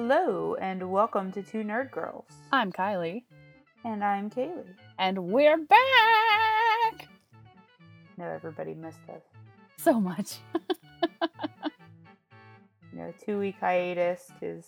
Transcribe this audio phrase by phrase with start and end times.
[0.00, 2.24] Hello, and welcome to Two Nerd Girls.
[2.52, 3.24] I'm Kylie,
[3.84, 4.76] And I'm Kaylee.
[4.96, 7.08] and we're back
[8.16, 9.22] know everybody missed us.
[9.76, 10.36] so much.
[12.92, 14.66] You know, two week hiatus because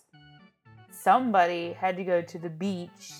[0.90, 3.12] somebody had to go to the beach.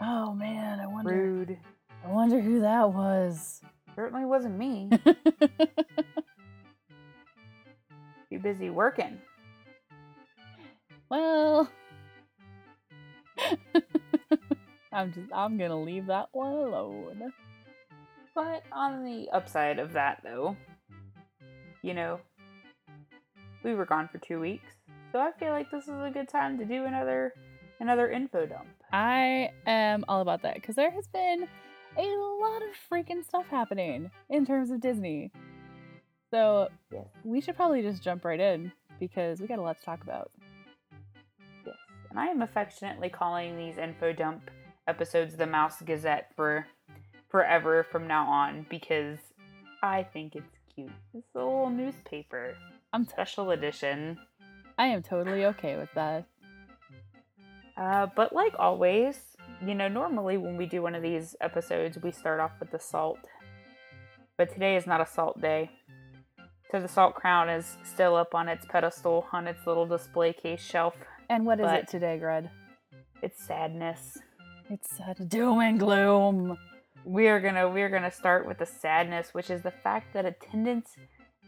[0.00, 1.14] Oh man, I wonder.
[1.14, 1.56] Rude.
[2.04, 3.60] I wonder who that was.
[3.94, 4.90] Certainly wasn't me.
[8.28, 9.20] Too busy working.
[11.10, 11.70] Well,
[14.92, 17.32] I'm just I'm gonna leave that one alone.
[18.34, 20.56] But on the upside of that, though,
[21.82, 22.20] you know,
[23.62, 24.72] we were gone for two weeks,
[25.12, 27.32] so I feel like this is a good time to do another
[27.80, 28.66] another info dump.
[28.92, 31.46] I am all about that because there has been
[31.96, 35.30] a lot of freaking stuff happening in terms of Disney.
[36.30, 37.06] So Yes.
[37.24, 40.30] we should probably just jump right in because we got a lot to talk about.
[42.14, 44.48] And I am affectionately calling these info dump
[44.86, 46.64] episodes the Mouse Gazette for
[47.28, 49.18] forever from now on because
[49.82, 50.92] I think it's cute.
[51.12, 52.54] It's a little newspaper,
[52.92, 54.16] I'm t- special edition.
[54.78, 56.26] I am totally okay with that.
[57.76, 59.18] Uh, but like always,
[59.60, 62.78] you know, normally when we do one of these episodes, we start off with the
[62.78, 63.18] salt.
[64.38, 65.68] But today is not a salt day.
[66.70, 70.62] So the salt crown is still up on its pedestal on its little display case
[70.62, 70.94] shelf.
[71.28, 72.50] And what is But- it today, Gred?
[73.22, 74.18] It's sadness.
[74.70, 76.58] It's sad doom and gloom.
[77.04, 80.24] We are gonna we are gonna start with the sadness, which is the fact that
[80.24, 80.96] attendance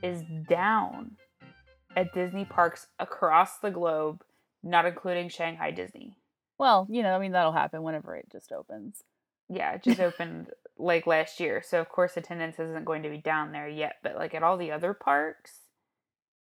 [0.02, 1.16] is down
[1.96, 4.22] at Disney parks across the globe,
[4.62, 6.18] not including Shanghai Disney.
[6.58, 9.02] Well, you know, I mean, that'll happen whenever it just opens.
[9.48, 13.18] Yeah, it just opened like last year, so of course attendance isn't going to be
[13.18, 13.94] down there yet.
[14.02, 15.60] But like at all the other parks,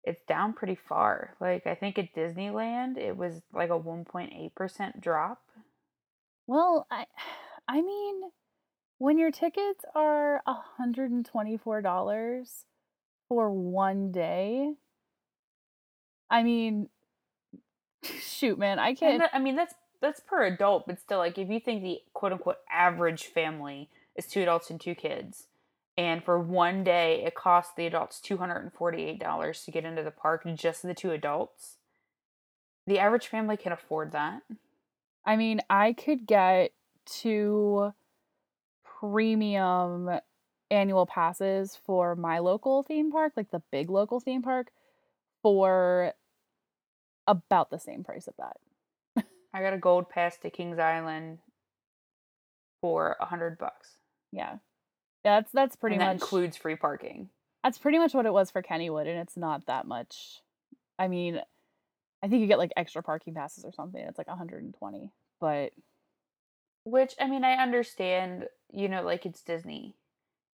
[0.06, 1.34] it's down pretty far.
[1.40, 5.42] Like I think at Disneyland, it was like a 1.8 percent drop.
[6.46, 7.06] Well, I,
[7.68, 8.22] I mean,
[8.98, 10.40] when your tickets are
[10.80, 12.64] $124
[13.28, 14.74] for one day,
[16.30, 16.88] I mean,
[18.02, 19.18] shoot, man, I can't.
[19.18, 22.32] that- I mean that's that's per adult, but still, like if you think the quote
[22.32, 25.48] unquote average family is two adults and two kids,
[25.96, 29.70] and for one day it costs the adults two hundred and forty eight dollars to
[29.70, 31.76] get into the park, just the two adults.
[32.86, 34.42] The average family can afford that.
[35.24, 36.70] I mean, I could get
[37.04, 37.92] two
[38.84, 40.20] premium
[40.70, 44.70] annual passes for my local theme park, like the big local theme park,
[45.42, 46.12] for
[47.26, 49.24] about the same price of that.
[49.54, 51.38] I got a gold pass to Kings Island
[52.80, 53.96] for a hundred bucks.
[54.32, 54.56] Yeah.
[55.26, 57.30] That's that's pretty and that much includes free parking.
[57.64, 60.40] that's pretty much what it was for Kennywood, and it's not that much.
[61.00, 61.40] I mean,
[62.22, 64.00] I think you get like extra parking passes or something.
[64.00, 65.10] It's like 120,
[65.40, 65.72] but
[66.84, 69.96] Which I mean, I understand, you know, like it's Disney.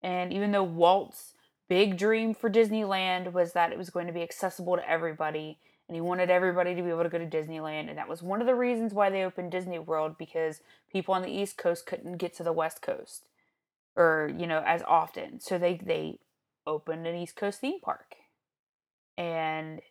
[0.02, 1.34] And even though Walt's
[1.68, 5.58] big dream for Disneyland was that it was going to be accessible to everybody,
[5.90, 8.40] and he wanted everybody to be able to go to Disneyland, and that was one
[8.40, 12.16] of the reasons why they opened Disney World because people on the East Coast couldn't
[12.16, 13.26] get to the West Coast
[13.96, 15.40] or, you know, as often.
[15.40, 16.20] So they they
[16.66, 18.16] opened an East Coast theme park.
[19.18, 19.82] And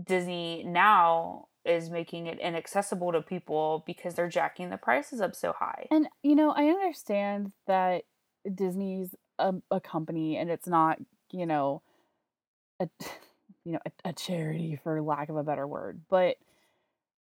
[0.00, 5.52] Disney now is making it inaccessible to people because they're jacking the prices up so
[5.52, 5.86] high.
[5.90, 8.04] and you know, I understand that
[8.52, 10.98] Disney's a, a company and it's not,
[11.30, 11.82] you know,
[12.80, 12.88] a
[13.64, 16.36] you know, a, a charity for lack of a better word, but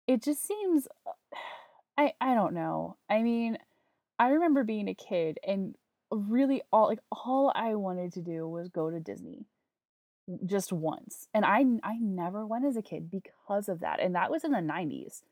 [0.07, 0.87] it just seems
[1.97, 2.97] I I don't know.
[3.09, 3.57] I mean,
[4.17, 5.75] I remember being a kid and
[6.11, 9.45] really all like all I wanted to do was go to Disney
[10.45, 11.27] just once.
[11.33, 13.99] And I I never went as a kid because of that.
[13.99, 15.21] And that was in the 90s.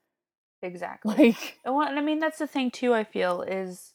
[0.62, 1.16] Exactly.
[1.30, 2.94] Like And well, and I mean that's the thing too.
[2.94, 3.94] I feel is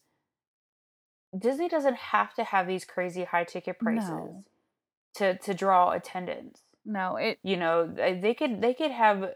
[1.37, 4.45] Disney doesn't have to have these crazy high ticket prices No.
[5.17, 6.63] to to draw attendance.
[6.87, 9.35] no, it You know, they they could they could have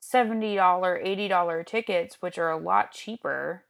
[0.00, 3.64] seventy dollar, eighty dollar tickets, which are a lot cheaper,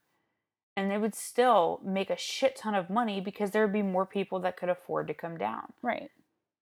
[0.81, 4.07] and they would still make a shit ton of money because there would be more
[4.07, 5.75] people that could afford to come down.
[5.83, 6.11] right.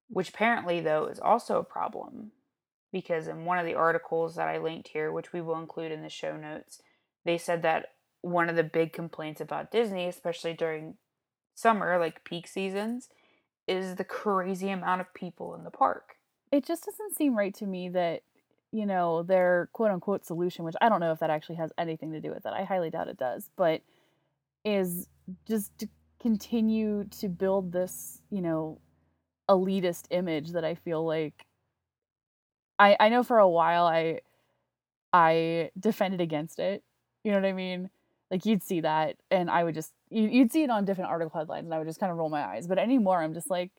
[0.09, 2.33] which apparently though is also a problem
[2.91, 6.03] because in one of the articles that I linked here, which we will include in
[6.03, 6.83] the show notes,
[7.25, 7.93] they said that
[8.23, 10.95] one of the big complaints about Disney, especially during
[11.55, 13.11] summer, like peak seasons,
[13.69, 16.17] is the crazy amount of people in the park.
[16.51, 18.23] It just doesn't seem right to me that
[18.71, 22.13] you know, their quote unquote solution, which I don't know if that actually has anything
[22.13, 22.53] to do with it.
[22.53, 23.81] I highly doubt it does, but
[24.69, 25.09] is
[25.47, 25.89] just to
[26.21, 28.81] continue to build this, you know,
[29.49, 31.47] elitist image that I feel like
[32.79, 34.21] I I know for a while I
[35.13, 36.83] I defended against it.
[37.25, 37.91] You know what I mean?
[38.31, 41.39] Like, you'd see that, and I would just you you'd see it on different article
[41.39, 43.71] headlines, and I would just kinda roll my eyes, but anymore, I'm just like,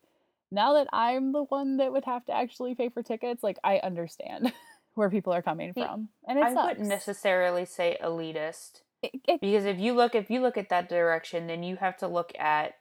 [0.52, 3.78] now that I'm the one that would have to actually pay for tickets, like, I
[3.78, 4.52] understand
[4.96, 9.80] where people are coming from, and I wouldn't necessarily say elitist It it because if
[9.80, 12.74] you look if you look at that direction, then you have to look at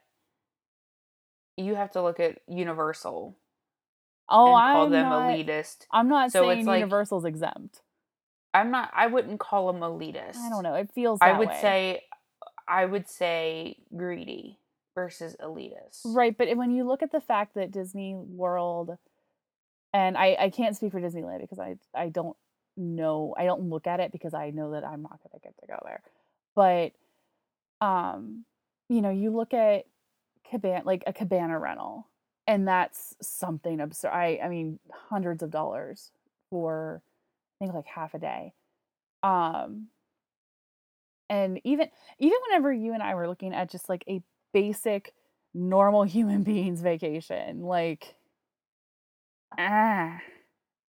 [1.57, 3.37] you have to look at Universal
[4.29, 5.85] Oh, and call I'm them not elitist.
[5.91, 7.81] I'm not So it's saying like Universal's exempt.
[8.53, 10.37] I'm not I wouldn't call them elitist.
[10.37, 11.57] I don't know, it feels I would way.
[11.61, 12.03] say
[12.67, 14.59] I would say greedy
[14.95, 16.01] versus elitist.
[16.05, 18.97] Right, but when you look at the fact that Disney World
[19.93, 22.37] and I I can't speak for Disneyland because I I don't
[22.79, 25.67] know I don't look at it because I know that I'm not gonna get to
[25.67, 26.01] go there.
[26.55, 26.93] But,
[27.85, 28.45] um,
[28.89, 29.85] you know, you look at
[30.51, 32.07] caban like a cabana rental,
[32.47, 34.11] and that's something absurd.
[34.11, 36.11] I I mean, hundreds of dollars
[36.51, 37.03] for,
[37.61, 38.53] I think, like, half a day.
[39.23, 39.89] Um,
[41.29, 41.87] and even
[42.17, 44.21] even whenever you and I were looking at just, like, a
[44.53, 45.13] basic
[45.53, 48.15] normal human being's vacation, like
[49.57, 50.21] Ah,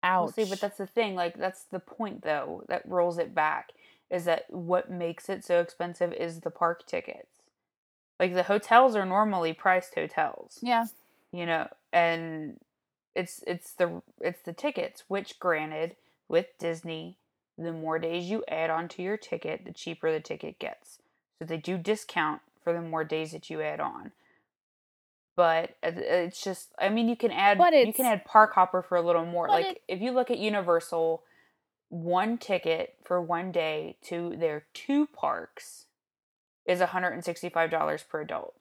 [0.03, 3.71] Well, see, but that's the thing, like, that's the point, though, that rolls it back,
[4.09, 7.41] is that what makes it so expensive is the park tickets.
[8.19, 10.85] Like, the hotels are normally priced hotels, Yeah.
[11.31, 12.59] you know, and
[13.15, 15.95] it's it's the it's the tickets, which granted,
[16.27, 17.17] with Disney,
[17.57, 20.99] the more days you add onto your ticket, the cheaper the ticket gets.
[21.39, 24.11] So they do discount for the more days that you add on.
[25.39, 27.57] But uh, uh, it's just I mean, you can add
[27.87, 29.47] you can add Park Hopper for a little more.
[29.47, 31.23] but it Like, if you look at Universal,
[31.87, 35.85] 1 ticket for 1 day to their 2 parks
[36.65, 38.55] is $165 per adult,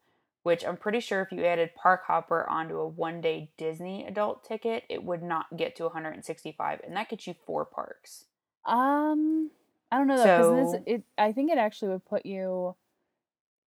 [0.44, 4.84] which I'm pretty sure if you added Park Hopper onto a one-day Disney adult ticket,
[4.88, 8.26] it would not get to 165, and that gets you 4 parks.
[8.64, 9.50] Um,
[9.90, 12.76] I don't know though, So it I think it actually would put you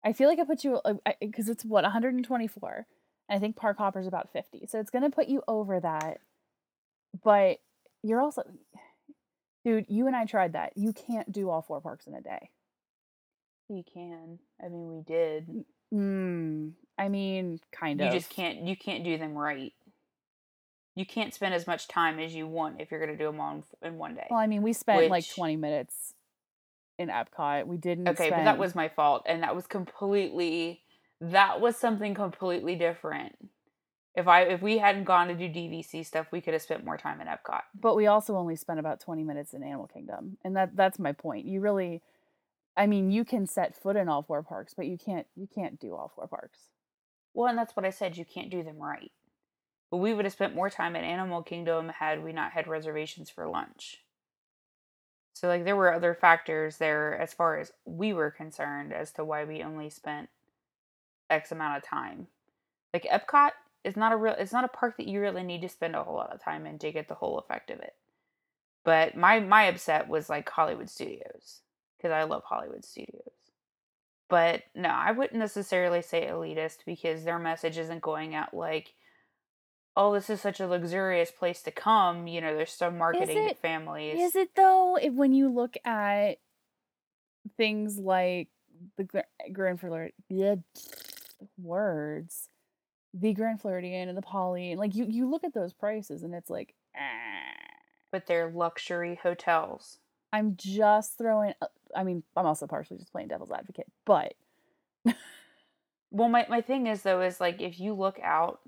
[0.04, 2.86] I feel like it puts you, uh, because it's what, 124,
[3.30, 6.22] and I think Park Hopper's about 50, so it's gonna put you over that,
[7.24, 7.60] but
[8.04, 8.44] you're also
[9.66, 10.74] dude, you and I tried that.
[10.78, 12.50] You can't do all 4 parks in a day.
[13.70, 14.40] You can.
[14.64, 15.48] I mean, we did.
[15.94, 18.08] Mm, I mean, kind of.
[18.08, 19.74] You just can't you can't do them right.
[20.96, 23.56] You can't spend as much time as you want if you're gonna do 'em all
[23.56, 26.14] in in 1 day, Well, I mean, we spent, like, 20 minutes
[26.98, 27.68] in Epcot.
[27.68, 30.84] We didn't Okay, but that was my fault, and that was completely
[31.22, 33.36] that was something completely different.
[34.16, 36.98] If I if we hadn't gone to do DVC stuff, we could have spent more
[36.98, 37.62] time in Epcot.
[37.80, 41.12] But we also only spent about 20 minutes in Animal Kingdom, and that that's my
[41.12, 41.46] point.
[41.46, 42.02] You really
[42.76, 45.80] I mean, you can set foot in all 4 parks, but you can't you can't
[45.80, 46.70] do all 4 parks.
[47.34, 49.12] Well, and that's what I said, you can't do them right.
[49.92, 53.30] But we would have spent more time in Animal Kingdom had we not had reservations
[53.30, 54.04] for lunch.
[55.34, 59.24] So, like, there were other factors there as far as we were concerned as to
[59.24, 60.30] why we only spent
[61.30, 62.28] X amount of time.
[62.94, 63.52] Like, Epcot
[63.84, 66.04] is not a real it's not a park that you really need to spend a
[66.04, 67.96] whole lot of time in to get the whole effect of it.
[68.84, 71.62] But my my upset was, like, Hollywood Studios
[71.98, 73.32] because I love Hollywood Studios.
[74.30, 78.94] But, no, I wouldn't necessarily say elitist because their message isn't going out like,
[79.96, 83.56] "Oh, this is such a luxurious place to come," you know, still Is marketing to
[83.56, 84.20] families.
[84.22, 84.96] is it though?
[84.98, 86.40] If when you look at
[87.58, 88.50] things like
[88.98, 89.20] the Gr
[89.52, 90.12] Grand Flor
[91.58, 92.50] words,
[93.14, 96.50] the Grand Floridian and the Poly, like, you you look at those prices and it's
[96.50, 96.76] like,
[98.12, 100.00] But they're luxury hotels.
[100.34, 104.34] I'm just throwing uh, I mean, I'm also partially just playing devil's advocate, but
[106.12, 108.62] Well, my my thing is, though, is, like, if you look out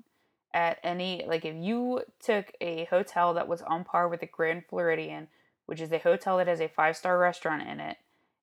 [0.53, 4.63] at any like, if you took a hotel that was on par with the Grand
[4.69, 5.27] Floridian,
[5.65, 7.97] which is a hotel that has a five-star restaurant in it,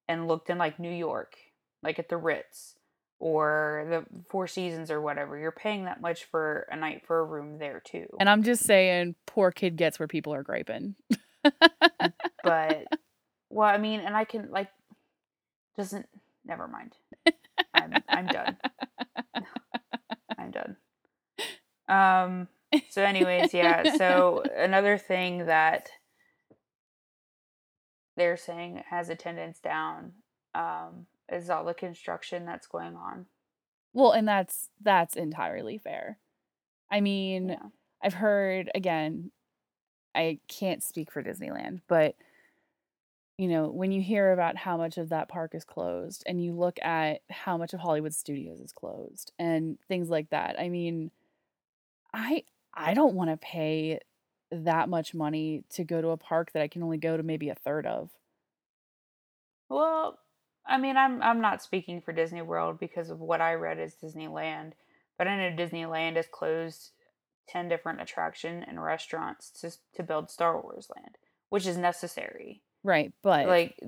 [0.09, 1.37] and looked in, like, New York,
[1.83, 2.77] like at the Ritz
[3.19, 7.25] or the Four Seasons or whatever, you're paying that much for a night for a
[7.25, 8.07] room there too.
[8.21, 10.95] And I'm just saying, poor kid gets where people are griping.
[11.43, 12.85] But
[13.51, 14.69] well, I mean, and I can, like
[15.77, 16.07] doesn't
[16.45, 16.95] never mind.
[17.75, 18.57] I'm I'm done.
[20.39, 20.77] I'm done.
[21.89, 22.49] Um,
[22.91, 25.91] so anyways, yeah, so another thing that
[28.17, 30.13] they're saying has attendance down,
[30.55, 33.27] um, is all the construction that's going on.
[33.93, 36.19] Well, and that's that's entirely fair.
[36.91, 37.69] I mean, Yeah.
[38.03, 39.33] I've heard again,
[40.15, 42.17] I can't speak for Disneyland, but
[43.39, 46.53] you know, when you hear about how much of that park is closed, and you
[46.53, 51.13] look at how much of Hollywood Studios is closed, and things like that, I mean
[52.13, 52.45] I
[52.75, 54.01] I don't wanna pay
[54.51, 57.49] that much money to go to a park that I can only go to maybe
[57.51, 58.11] a third of.
[59.71, 60.19] Well,
[60.69, 63.95] I mean, I'm I'm not speaking for Disney World because of what I read is
[63.95, 64.73] Disneyland,
[65.17, 66.91] but I know Disneyland has closed
[67.49, 71.17] 10 different attraction and restaurants to to build Star Wars Land,
[71.49, 72.63] which is necessary.
[72.85, 73.81] Right, but Like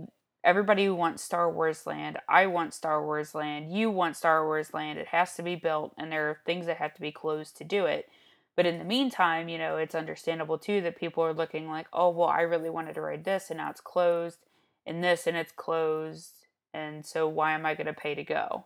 [0.42, 2.18] everybody wants Star Wars Land.
[2.28, 3.72] I want Star Wars Land.
[3.72, 4.98] You want Star Wars Land.
[4.98, 7.64] It has to be built and there are things that have to be closed to
[7.64, 8.08] do it.
[8.56, 12.08] But in the meantime, you know, it's understandable too that people are looking like, "Oh,
[12.10, 14.38] well, I really wanted to ride this and now it's closed
[14.86, 16.39] and this and it's closed."
[16.72, 18.64] And so why am I going to pay to go?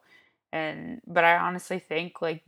[0.53, 2.43] And but I honestly think like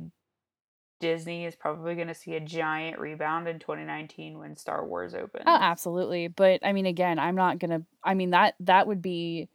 [1.00, 5.20] Disney is probably going to see a giant rebound in 2019 when Star Wars oh,
[5.20, 5.44] opens.
[5.46, 9.48] Oh, absolutely, but, I mean, again, I'm not gonna I mean, that that would be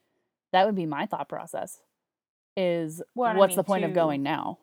[0.51, 1.79] that would be my thought process,
[2.57, 4.59] is Well, I what's the mean, point of going now?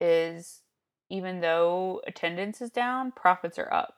[0.00, 0.62] is
[1.10, 3.96] even though attendance is down, profits are up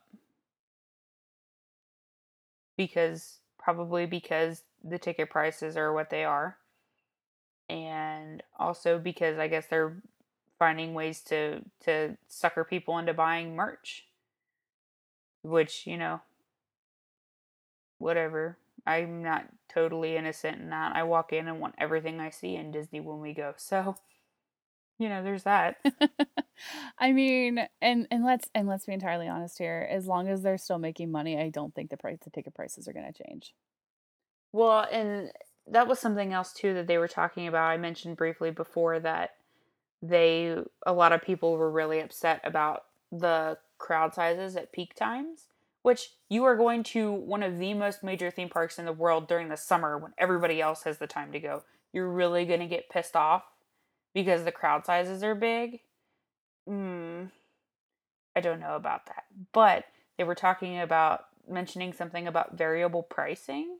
[2.76, 6.56] because probably because the ticket prices are what they are,
[7.68, 9.96] and also because I guess they're
[10.58, 14.06] finding ways to to sucker people into buying merch,
[15.42, 16.20] which, you know,
[17.98, 18.58] whatever.
[18.86, 20.94] I'm not totally innocent in that.
[20.94, 23.54] I walk in and want everything I see in Disney when we go.
[23.56, 23.96] So,
[24.98, 25.76] you know, there's that.
[26.98, 30.58] I mean, and and let's and let's be entirely honest here, as long as they're
[30.58, 33.54] still making money, I don't think the price the ticket prices are gonna change.
[34.54, 35.32] Well, and
[35.66, 37.70] that was something else too that they were talking about.
[37.70, 39.34] I mentioned briefly before that
[40.00, 40.56] they
[40.86, 45.46] a lot of people were really upset about the crowd sizes at peak times,
[45.82, 49.26] which you are going to one of the most major theme parks in the world
[49.26, 51.64] during the summer when everybody else has the time to go.
[51.92, 53.42] You're really going to get pissed off
[54.14, 55.80] because the crowd sizes are big.
[56.68, 57.24] Hmm,
[58.36, 59.24] I don't know about that.
[59.52, 63.78] But they were talking about mentioning something about variable pricing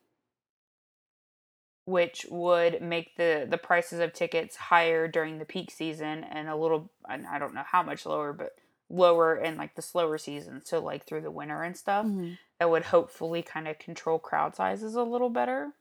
[1.87, 6.57] which would make the the prices of tickets higher during the peak season and a
[6.57, 8.59] little and I don't know how much lower, but
[8.91, 12.09] lower in like the slower season, so like through the winter and stuff.
[12.09, 12.39] Mhm.
[12.59, 15.75] That would hopefully kind of control crowd sizes a little better.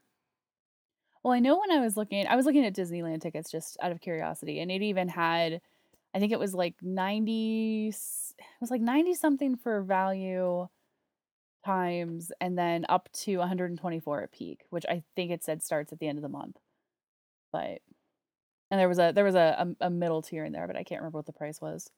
[1.23, 3.91] Well, I know when I was looking I was looking at Disneyland tickets just out
[3.91, 5.61] of curiosity, and it even had
[6.13, 7.95] I think it was like 90 it
[8.61, 10.67] was like 90 something for value
[11.65, 15.99] times and then up to 124 at peak, which I think it said starts at
[15.99, 16.57] the end of the month.
[17.51, 17.79] But
[18.71, 20.83] and there was a there was a a, a middle tier in there, but I
[20.83, 21.89] can't remember what the price was.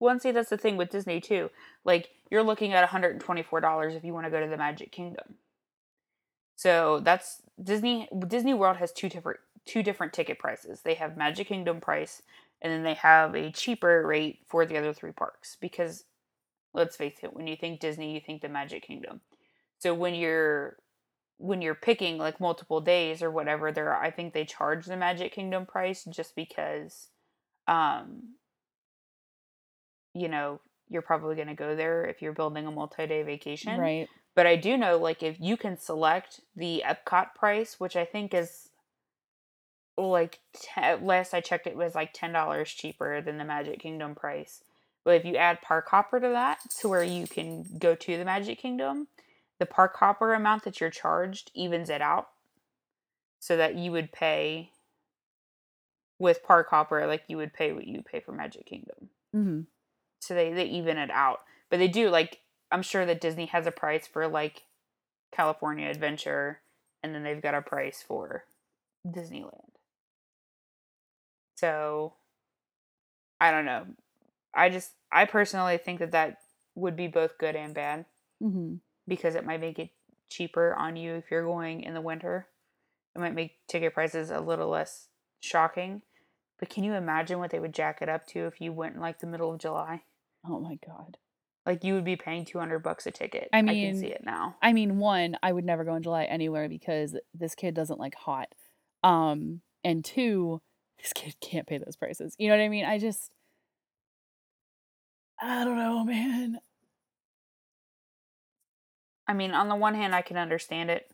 [0.00, 1.50] Well, see, that's the thing with Disney too.
[1.84, 5.36] Like you're looking at $124 if you want to go to the Magic Kingdom.
[6.56, 10.82] So that's Disney Disney World has two different two different ticket prices.
[10.82, 12.22] They have Magic Kingdom price
[12.62, 16.04] and then they have a cheaper rate for the other three parks because
[16.74, 19.20] let's face it, when you think Disney, you think the Magic Kingdom.
[19.78, 20.76] So when you're
[21.38, 25.32] when you're picking like multiple days or whatever, there I think they charge the Magic
[25.32, 27.08] Kingdom price just because
[27.66, 28.34] um
[30.14, 33.78] you know, you're probably going to go there if you're building a multi-day vacation.
[33.78, 34.08] Right.
[34.36, 38.32] But I do know like if you can select the Epcot price, which I think
[38.32, 38.68] is
[39.96, 44.62] like te- last I checked it was like $10 cheaper than the Magic Kingdom price.
[45.04, 48.24] But if you add park hopper to that to where you can go to the
[48.24, 49.08] Magic Kingdom,
[49.58, 52.30] the park hopper amount that you're charged evens it out
[53.38, 54.72] so that you would pay
[56.18, 59.10] with park hopper like you would pay what you pay for Magic Kingdom.
[59.34, 59.66] Mhm.
[60.20, 61.40] So they they even it out.
[61.68, 64.62] But they do like I'm sure that Disney has a price for like
[65.32, 66.62] California Adventure
[67.02, 68.46] and then they've got a price for
[69.06, 69.74] Disneyland.
[71.56, 72.14] So
[73.40, 73.86] I don't know.
[74.54, 76.38] I just I personally think that that
[76.74, 78.06] would be both good and bad
[78.42, 78.80] Mhm.
[79.06, 79.90] because it might make it
[80.28, 82.48] cheaper on you if you're going in the winter.
[83.14, 85.08] It might make ticket prices a little less
[85.40, 86.02] shocking.
[86.58, 89.00] But can you imagine what they would jack it up to if you went in
[89.00, 90.02] like the middle of July?
[90.46, 91.18] Oh my god.
[91.66, 93.48] Like you would be paying 200 bucks a ticket.
[93.52, 94.56] I I can see it now.
[94.60, 98.14] I mean, 1, I would never go in July anywhere because this kid doesn't like
[98.14, 98.48] hot.
[99.02, 100.60] Um, and 2,
[100.98, 102.34] this kid can't pay those prices.
[102.38, 102.84] You know what I mean?
[102.84, 103.30] I just
[105.44, 106.58] I don't know, man.
[109.28, 111.10] I mean, on the one hand, I can understand it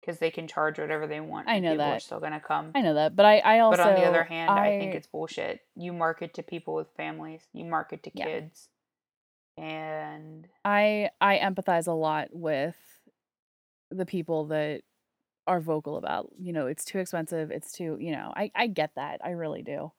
[0.00, 2.02] because they can charge whatever they want I know people are that.
[2.02, 2.70] still going to come.
[2.74, 3.82] I know that, but I I also.
[3.82, 5.60] But on the other hand, I think it's bullshit.
[5.74, 8.24] You market to people with families, you market to Yeah.
[8.24, 8.68] kids,
[9.56, 12.76] and I I empathize a lot with
[13.90, 14.82] the people that
[15.46, 18.92] are vocal about, you know, it's too expensive, it's too, you know, I I get
[18.94, 19.20] that.
[19.24, 19.92] I really do.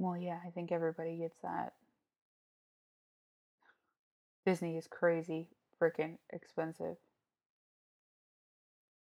[0.00, 1.74] Well, yeah, I think everybody gets that.
[4.46, 5.48] Disney is crazy
[5.80, 6.96] freaking expensive.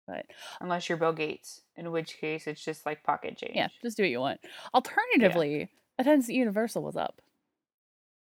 [0.05, 0.25] But
[0.59, 3.53] Unless you're Bill Gates, in which case it's just like pocket change.
[3.55, 4.41] yeah, just do what you want.
[4.73, 7.21] Alternatively, attendance at Universal was up.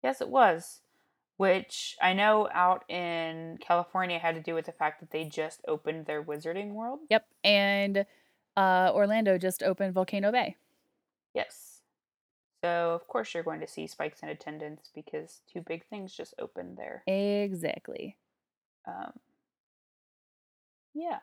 [0.02, 0.80] Yes, it was.
[1.38, 5.62] Which I know out in California had to do with the fact that they just
[5.66, 7.00] opened their Wizarding World.
[7.08, 8.04] Yep, and
[8.54, 10.56] uh, Orlando just opened Volcano Bay.
[11.32, 11.71] Yes.
[12.62, 16.34] So of course you're going to see spikes in attendance because two big things just
[16.38, 17.02] opened there.
[17.06, 18.16] Exactly.
[18.86, 19.12] Um,
[20.94, 21.18] yeah.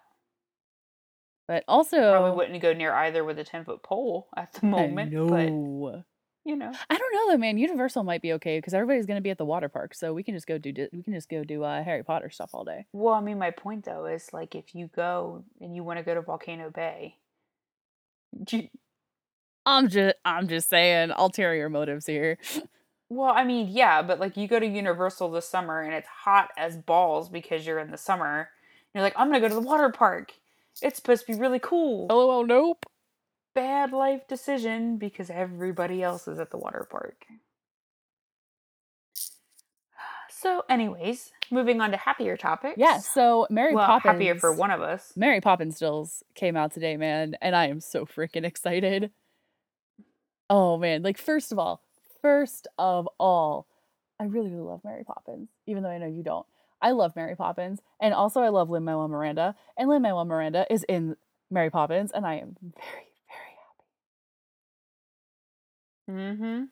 [1.47, 5.11] But also, Probably wouldn't go near either with a ten foot pole at the moment.
[5.11, 6.03] But know.
[6.45, 6.71] you know.
[6.89, 7.57] I don't know though, man.
[7.57, 10.35] Universal might be okay because everybody's gonna be at the water park, so we can
[10.35, 12.85] just go do we can just go do uh, Harry Potter stuff all day.
[12.93, 16.05] Well, I mean, my point though is like if you go and you want to
[16.05, 17.15] go to Volcano Bay,
[18.51, 18.67] you,
[19.69, 22.37] I'm just I'm just saying ulterior motives here.
[23.09, 26.49] well, I mean, yeah, but like you go to Universal this summer and it's hot
[26.57, 28.49] as balls because you're in the summer.
[28.93, 30.33] You're like, I'm gonna go to the water park.
[30.81, 32.07] It's supposed to be really cool.
[32.07, 32.85] LOL, nope.
[33.53, 37.25] Bad life decision because everybody else is at the water park.
[40.31, 42.77] So, anyways, moving on to happier topics.
[42.77, 44.13] Yeah, so Mary well, Poppins.
[44.13, 45.11] happier for one of us.
[45.17, 49.11] Mary Poppins stills came out today, man, and I am so freaking excited.
[50.49, 51.83] Oh man, like first of all,
[52.21, 53.67] first of all,
[54.19, 56.45] I really really love Mary Poppins, even though I know you don't.
[56.81, 60.65] I love Mary Poppins, and also I love Lin Manuel Miranda, and Lin Manuel Miranda
[60.69, 61.15] is in
[61.51, 63.11] Mary Poppins, and I am very
[66.07, 66.35] very happy.
[66.37, 66.63] Mm-hmm.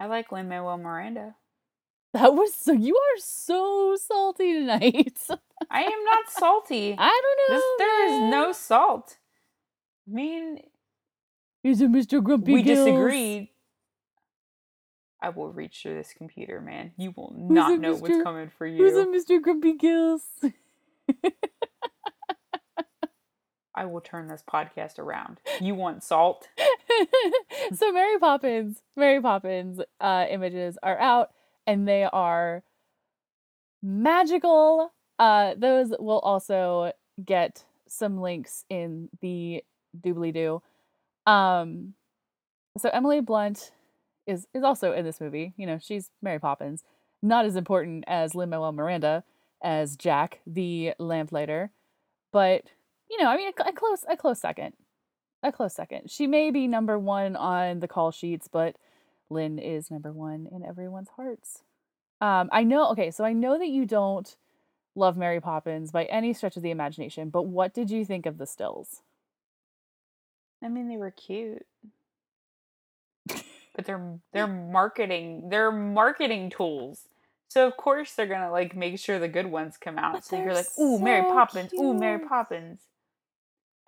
[0.00, 1.36] I like Lin Manuel Miranda.
[2.12, 5.18] That was so you are so salty tonight.
[5.70, 6.94] I am not salty.
[6.98, 7.56] I don't know.
[7.56, 9.18] This, there is no salt.
[10.08, 10.60] I mean,
[11.64, 12.22] He's it Mr.
[12.22, 12.84] Grumpy we Gills.
[12.86, 13.48] disagreed.
[15.22, 16.92] I will reach through this computer, man.
[16.98, 18.76] You will Who's not know what's coming for you.
[18.76, 19.06] Who's a.
[19.06, 19.40] Mr.
[19.40, 20.24] Grumpy Gills?
[23.74, 25.40] I will turn this podcast around.
[25.58, 26.48] You want salt?
[27.74, 31.30] so Mary Poppins, Mary Poppins uh, images are out,
[31.66, 32.62] and they are
[33.82, 34.92] magical.
[35.18, 36.92] Uh, those will also
[37.24, 39.64] get some links in the
[39.98, 40.60] doobly doo.
[41.26, 41.94] Um,
[42.76, 43.72] so Emily Blunt
[44.26, 45.54] is is also in this movie.
[45.56, 46.84] You know, she's Mary Poppins.
[47.22, 49.24] Not as important as Lin Manuel Miranda
[49.62, 51.70] as Jack, the lamplighter,
[52.32, 52.64] but
[53.10, 54.74] you know, I mean, a, a close a close second,
[55.42, 56.10] a close second.
[56.10, 58.76] She may be number one on the call sheets, but
[59.30, 61.62] Lin is number one in everyone's hearts.
[62.20, 62.90] Um, I know.
[62.90, 64.36] Okay, so I know that you don't
[64.94, 68.38] love Mary Poppins by any stretch of the imagination, but what did you think of
[68.38, 69.02] the stills?
[70.64, 71.66] I mean, they were cute,
[73.74, 77.08] but they're they're marketing they're marketing tools.
[77.48, 80.14] So of course they're gonna like make sure the good ones come out.
[80.14, 82.18] But so you're like, ooh, Mary so Poppins, ooh, Mary.
[82.18, 82.80] Poppins.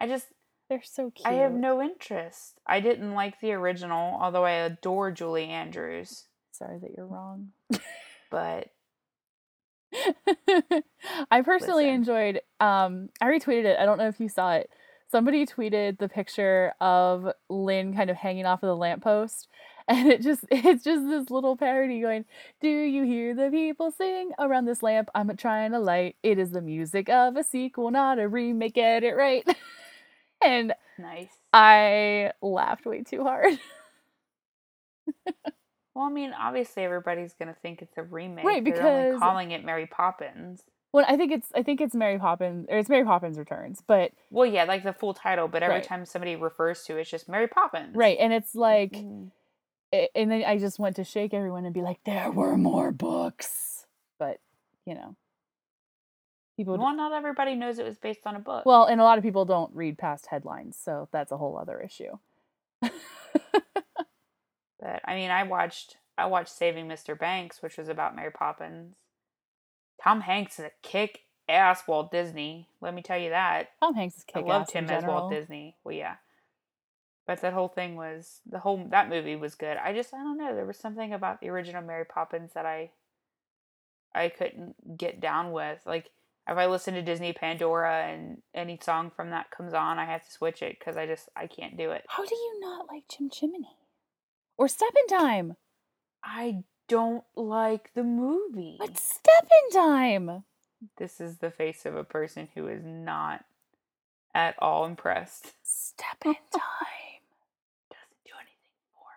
[0.01, 0.27] I just
[0.69, 1.27] They're so cute.
[1.27, 2.61] I have no interest.
[2.67, 6.25] I didn't like the original, although I adore Julie Andrews.
[6.53, 7.53] Sorry that you're wrong.
[8.31, 8.69] But
[11.31, 11.95] I personally Listen.
[11.95, 13.79] enjoyed um I retweeted it.
[13.79, 14.71] I don't know if you saw it.
[15.17, 19.49] Somebody tweeted the picture of Lin kind of hanging off of the lamppost
[19.89, 22.27] and it just it's just this little parody going,
[22.61, 26.17] "Do you hear the people sing around this lamp I'm trying to light?
[26.23, 28.75] It is the music of a sequel, not a remake.
[28.75, 29.43] Get it right."
[30.45, 31.31] and nice.
[31.51, 33.59] I laughed way too hard.
[35.95, 38.45] Well, I mean, obviously everybody's gonna think it's a remake.
[38.45, 40.63] Right, because They're only calling it Mary Poppins.
[40.93, 44.13] Well, I think it's I think it's Mary Poppins or it's Mary Poppins Returns, but
[44.31, 45.85] Well, yeah, like the full title, but every Right.
[45.85, 47.95] time somebody refers to it, it's just Mary Poppins.
[47.95, 49.31] right, and it's like Mm.
[49.93, 52.93] a- and then I just went to shake everyone and be like, there were more
[52.93, 53.87] books.
[54.19, 54.41] But,
[54.87, 55.15] you know,
[56.57, 58.65] people, Well, not everybody knows it was based on a book.
[58.65, 60.77] well, and a lot of people don't read past headlines.
[60.79, 62.19] So that's a whole other issue.
[62.83, 62.93] but
[65.05, 67.19] I mean, I watched I watched Saving Mr.
[67.19, 68.95] Banks, which was about Mary Poppins.
[70.07, 72.69] Tom Hanks is a kick ass Walt Disney.
[72.81, 73.71] Let me tell you that.
[73.83, 74.43] Tom Hanks is kick ass.
[74.45, 75.77] I loved him as Walt Disney.
[75.83, 76.17] Well, yeah.
[77.27, 79.77] But that whole thing was the whole that movie was good.
[79.77, 80.55] I just I don't know.
[80.55, 82.91] There was something about the original Mary Poppins that I
[84.15, 85.81] I couldn't get down with.
[85.85, 86.11] Like
[86.49, 90.25] if I listen to Disney Pandora and any song from that comes on, I have
[90.25, 92.05] to switch it because I just I can't do it.
[92.09, 93.77] How do you not like Chim Chimney?
[94.57, 95.57] Or Step in Time?
[96.23, 98.77] I don't like the movie.
[98.79, 100.45] But Step in Time!
[100.99, 103.45] This is the face of a person who is not
[104.35, 105.53] at all impressed.
[105.63, 107.23] Step in Time.
[107.91, 109.09] Doesn't do anything for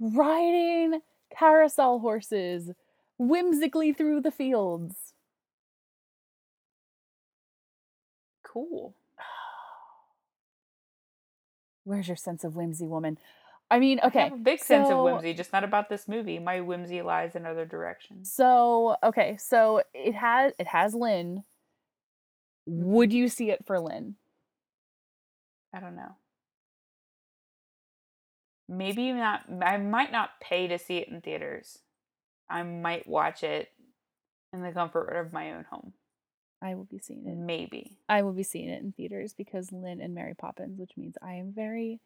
[0.00, 0.16] me.
[0.16, 1.00] Riding
[1.36, 2.70] carousel horses
[3.18, 5.12] whimsically through the fields.
[8.42, 8.94] Cool.
[11.84, 13.18] Where's your sense of whimsy, woman?
[13.72, 14.20] I mean, I okay.
[14.24, 16.38] have a big sense of whimsy, just not about this movie.
[16.38, 18.30] My whimsy lies in other directions.
[18.30, 21.44] So okay, so it has it has Lin.
[22.66, 23.16] Would mm-hmm.
[23.16, 24.16] you see it for Lin?
[25.74, 26.16] I don't know.
[28.68, 29.44] Maybe not.
[29.62, 31.78] I might not pay to see it in theaters.
[32.50, 33.70] I might watch it
[34.52, 35.94] in the comfort of my own home.
[36.60, 37.38] I will be seeing it.
[37.38, 37.96] Maybe.
[38.06, 41.36] I will be seeing it in theaters because Lin and Mary Poppins, which means I
[41.36, 42.00] am very,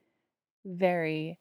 [0.65, 1.41] very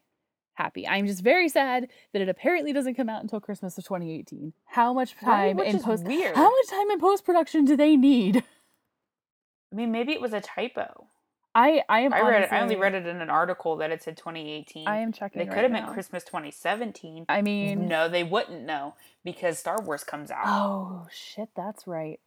[0.55, 0.87] happy.
[0.87, 4.53] I'm just very sad that it apparently doesn't come out until Christmas of 2018.
[4.65, 6.03] How much time in post?
[6.03, 6.35] weird.
[6.35, 8.37] How much time in post production do they need?
[9.71, 11.07] I mean, maybe it was a typo.
[11.53, 12.13] I I am.
[12.13, 12.51] I read it.
[12.51, 14.87] I only read it in an article that it said 2018.
[14.87, 15.39] I am checking.
[15.39, 15.93] They could have meant now.
[15.93, 17.25] Christmas 2017.
[17.29, 20.43] I mean, no, they wouldn't know because Star Wars comes out.
[20.45, 22.19] Oh shit, that's right.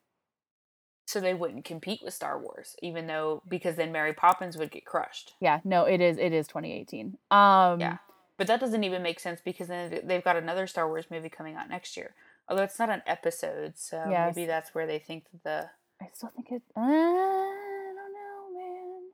[1.06, 4.86] So they wouldn't compete with Star Wars, even though because then Mary Poppins would get
[4.86, 5.34] crushed.
[5.40, 6.16] Yeah, no, it is.
[6.18, 7.18] It is 2018.
[7.30, 7.98] Um, Yeah.
[8.38, 11.56] But that doesn't even make sense because then they've got another Star Wars movie coming
[11.56, 12.14] out next year.
[12.48, 14.34] Although it's not an episode, so Yes.
[14.34, 15.70] maybe that's where they think that the
[16.04, 16.62] I still think it.
[16.76, 19.04] uh, I don't know,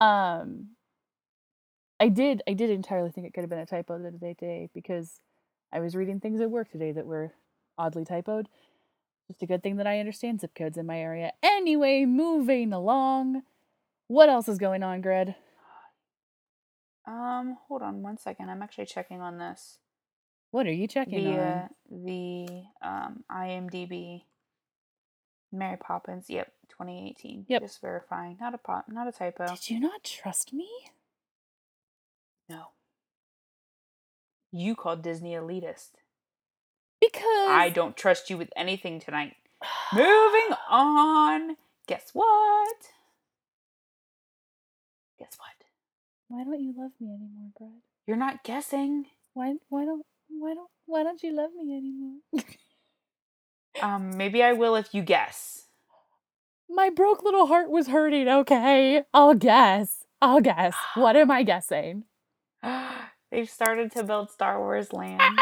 [0.00, 0.40] man.
[0.40, 0.68] Um,
[2.00, 2.42] I did.
[2.48, 5.20] I did entirely think it could have been a typo the other day because
[5.72, 7.32] I was reading things at work today that were
[7.76, 8.46] oddly typoed.
[9.28, 11.32] Just a good thing that I understand zip codes in my area.
[11.42, 13.42] Anyway, moving along.
[14.08, 15.34] What else is going on, Gred?
[17.12, 17.56] Um.
[17.68, 18.50] Hold on one second.
[18.50, 19.78] I'm actually checking on this.
[20.50, 21.68] What are you checking The on?
[21.90, 22.46] the
[22.82, 24.22] um IMDb.
[25.54, 26.30] Mary Poppins.
[26.30, 27.44] Yep, 2018.
[27.48, 27.62] Yep.
[27.62, 28.38] Just verifying.
[28.40, 28.86] Not a pop.
[28.88, 29.46] Not a typo.
[29.48, 30.68] Did you not trust me?
[32.48, 32.68] No.
[34.50, 35.90] You called Disney elitist.
[37.00, 39.34] Because I don't trust you with anything tonight.
[39.92, 41.56] Moving on.
[41.86, 42.76] Guess what?
[45.18, 45.61] Guess what?
[46.32, 47.82] Why don't you love me anymore, Brad?
[48.06, 49.04] You're not guessing.
[49.34, 52.20] Why why don't why don't why don't you love me anymore?
[53.80, 55.64] Um, maybe I will if you guess.
[56.68, 59.02] My broke little heart was hurting, okay?
[59.14, 60.04] I'll guess.
[60.20, 60.74] I'll guess.
[60.94, 62.04] What am I guessing?
[63.32, 65.41] They've started to build Star Wars Land.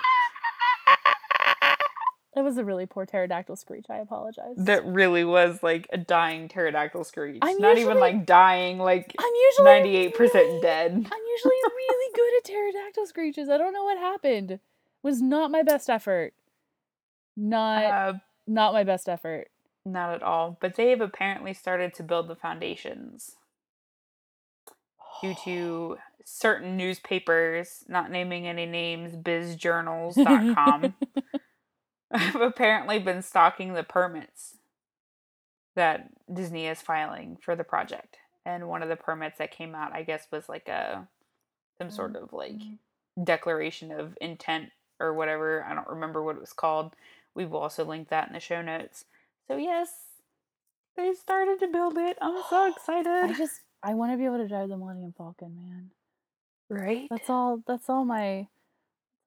[2.34, 3.86] That was a really poor pterodactyl screech.
[3.90, 4.54] I apologize.
[4.56, 7.38] That really was like a dying pterodactyl screech.
[7.42, 10.92] I'm Not even like dying, like I'm usually 98% really- dead.
[10.92, 13.48] I'm usually really good at pterodactyl screeches.
[13.48, 14.60] I don't know what happened.
[15.02, 16.34] Was not my best effort.
[17.36, 18.12] Not Uh,
[18.46, 19.48] not my best effort.
[19.84, 20.56] not at all.
[20.60, 23.36] But they have apparently started to build the foundations.
[25.20, 30.94] due to certain newspapers, not naming any names, bizjournals.com,
[32.18, 34.56] have apparently been stalking the permits
[35.76, 38.16] that Disney is filing for the project.
[38.44, 41.06] And one of the permits that came out, I guess, was like a
[41.80, 43.24] some sort of like mm-hmm.
[43.24, 45.64] declaration of intent or whatever.
[45.64, 46.94] I don't remember what it was called.
[47.34, 49.04] We will also link that in the show notes.
[49.46, 49.90] So yes,
[50.96, 52.18] they started to build it.
[52.20, 53.30] I'm so excited.
[53.30, 55.90] I just I want to be able to drive the Millennium Falcon, man.
[56.68, 57.06] right?
[57.10, 57.62] That's all.
[57.66, 58.48] That's all my.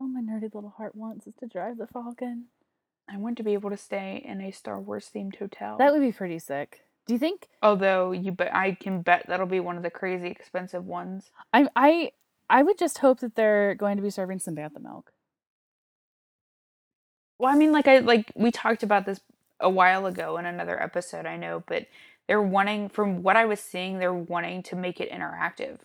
[0.01, 2.45] All my nerdy little heart wants is to drive the Falcon.
[3.09, 5.77] I want to be able to stay in a Star Wars themed hotel.
[5.77, 6.81] That would be pretty sick.
[7.05, 7.47] Do you think?
[7.61, 11.31] Although you bet I can bet that'll be one of the crazy expensive ones.
[11.51, 12.11] I I
[12.49, 15.11] I would just hope that they're going to be serving some bantha milk.
[17.37, 19.19] Well, I mean, like I like we talked about this
[19.59, 21.87] a while ago in another episode, I know, but
[22.27, 25.79] they're wanting, from what I was seeing, they're wanting to make it interactive.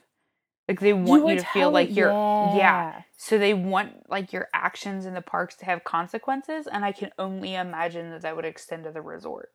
[0.68, 2.57] Like they want you, would to feel like you're, yeah.
[2.57, 3.02] yeah.
[3.16, 7.11] So they want like your actions in the parks to have consequences, and I can
[7.18, 9.50] only imagine that that would extend to the resort,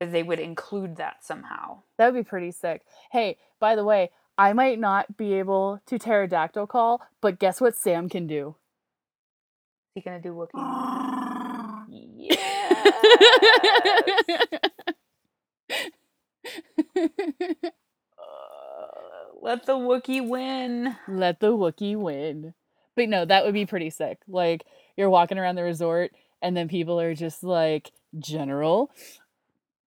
[0.00, 1.82] that they would include that somehow.
[1.98, 2.82] That would be pretty sick.
[3.12, 7.76] Hey, by the way, I might not be able to pterodactyl call, but guess what
[7.76, 8.56] Sam can do?
[9.94, 11.06] Is he gonna do Wookiee?
[16.98, 17.72] yes.
[19.46, 20.96] Let the Wookiee win.
[21.06, 22.52] Let the Wookiee win.
[22.96, 24.18] But no, that would be pretty sick.
[24.26, 24.64] Like
[24.96, 26.10] you're walking around the resort
[26.42, 28.90] and then people are just like, General,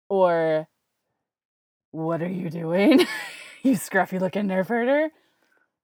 [0.09, 0.69] or
[1.91, 3.01] what are you doing?
[3.65, 5.09] you scruffy looking nerf herder.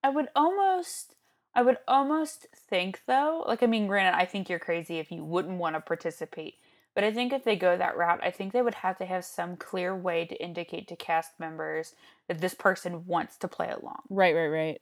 [0.01, 1.17] I would almost
[1.53, 5.25] I would almost think though, like I mean granted I think you're crazy if you
[5.25, 6.55] wouldn't want to participate.
[6.97, 9.23] But I think if they go that route, I think they would have to have
[9.25, 11.95] some clear way to indicate to cast members
[12.27, 14.01] that this person wants to play along.
[14.09, 14.81] Right, right, right.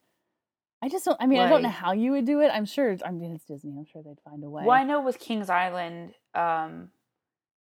[0.81, 1.17] I just don't.
[1.21, 2.51] I mean, I don't know how you would do it.
[2.55, 2.97] I'm sure.
[3.05, 3.73] I mean, it's Disney.
[3.77, 4.63] I'm sure they'd find a way.
[4.65, 6.91] Well, I know with Kings Island, um,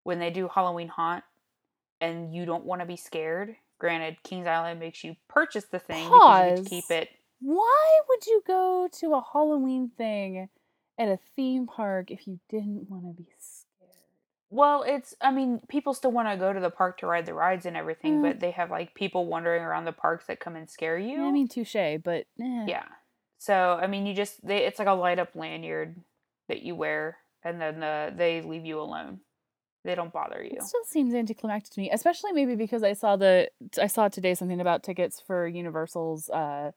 [0.04, 1.24] when they do Halloween Haunt,
[2.02, 3.56] and you don't want to be scared.
[3.78, 7.08] Granted, Kings Island makes you purchase the thing because you to keep it.
[7.40, 10.50] Why would you go to a Halloween thing
[10.98, 13.51] at a theme park if you didn't want to be scared?
[14.54, 15.14] Well, it's.
[15.22, 17.74] I mean, people still want to go to the park to ride the rides and
[17.74, 18.22] everything, Mm.
[18.22, 21.16] but they have like people wandering around the parks that come and scare you.
[21.22, 22.66] Yeah, I mean, touche, but eh.
[22.68, 22.84] Yeah.
[23.38, 25.96] So I mean, you just they it's like a light up lanyard
[26.48, 29.20] that you wear, and then uh, they leave you alone.
[29.84, 30.58] They don't bother you.
[30.58, 34.34] It still seems anticlimactic to me, especially maybe because I saw the I saw today
[34.34, 36.72] something about tickets for Universal's uh,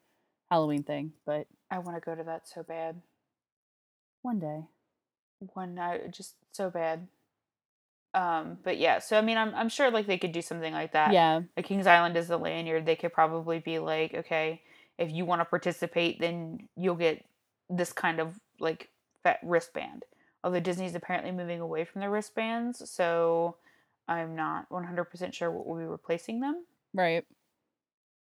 [0.50, 3.02] Halloween thing, but I want to go to that so bad.
[4.22, 4.62] one day.
[5.54, 7.08] One night, just so bad.
[8.16, 10.94] Um, but yeah, so I mean, I'm I'm sure like they could do something like
[10.94, 11.12] that.
[11.12, 12.86] Yeah, Like Kings Island is the lanyard.
[12.86, 14.62] They could probably be like, okay,
[14.98, 17.26] if you want to participate, then you'll get
[17.70, 18.90] this kind of like
[19.22, 20.06] fat wristband.
[20.46, 23.58] Although Disney's apparently moving away from the wristbands, so
[24.08, 26.64] I'm not 100% sure what will be replacing them.
[26.94, 27.26] right.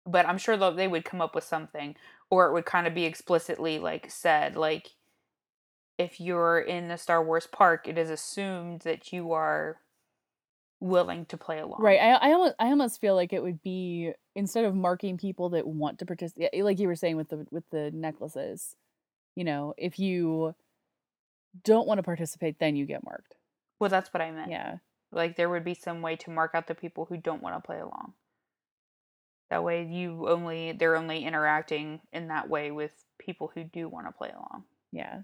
[0.06, 1.96] But I'm sure they would come up with something,
[2.30, 4.92] or it would kind of be explicitly like said, like
[6.02, 9.78] if you're in the Star Wars park, it is assumed that you are
[10.80, 11.82] willing to play along.
[11.82, 12.00] Right.
[12.00, 15.68] I I almost I almost feel like it would be instead of marking people that
[15.68, 18.76] want to participate, like you were saying with the with the necklaces.
[19.36, 20.56] You know, if you
[21.64, 23.36] don't want to participate, then you get marked.
[23.80, 24.52] Well, that's what I meant.
[24.52, 24.78] Yeah.
[25.12, 27.66] Like there would be some way to mark out the people who don't want to
[27.66, 28.14] play along.
[29.50, 34.08] That way you only they're only interacting in that way with people who do want
[34.08, 34.64] to play along.
[34.92, 35.22] Yeah.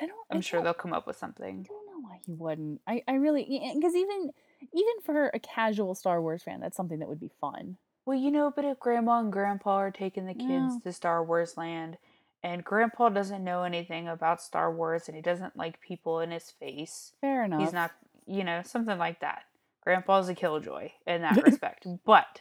[0.00, 0.16] I don't.
[0.30, 1.66] I I'm sure don't- they'll come up with something.
[1.68, 2.80] I don't know why he wouldn't.
[2.86, 4.30] I I really because even
[4.72, 7.76] even for a casual Star Wars fan, that's something that would be fun.
[8.06, 10.78] Well, you know, but if grandma and grandpa are taking the kids Yeah.
[10.84, 11.98] to Star Wars land
[12.42, 16.50] and grandpa doesn't know anything about Star Wars and he doesn't like people in his
[16.50, 17.60] face, Fair enough.
[17.60, 17.92] he's not,
[18.26, 19.44] you know, something like that.
[19.82, 21.86] Grandpa's a killjoy in that respect.
[22.04, 22.40] But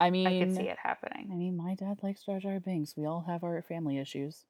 [0.00, 1.30] I mean, I can see it happening.
[1.32, 2.96] I mean, my dad likes Jar Jar Binks.
[2.96, 4.44] We all have our family issues.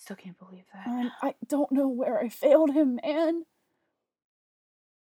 [0.00, 0.86] Still can't believe that.
[0.86, 3.44] And I don't know where I failed him, man.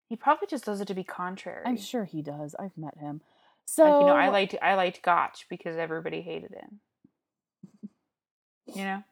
[0.08, 1.64] He probably just does it to be contrary.
[1.66, 2.56] I'm sure he does.
[2.58, 3.20] I've met him.
[3.66, 6.80] So Like, you know, I liked I liked Gotch because everybody hated him.
[8.74, 9.04] You know?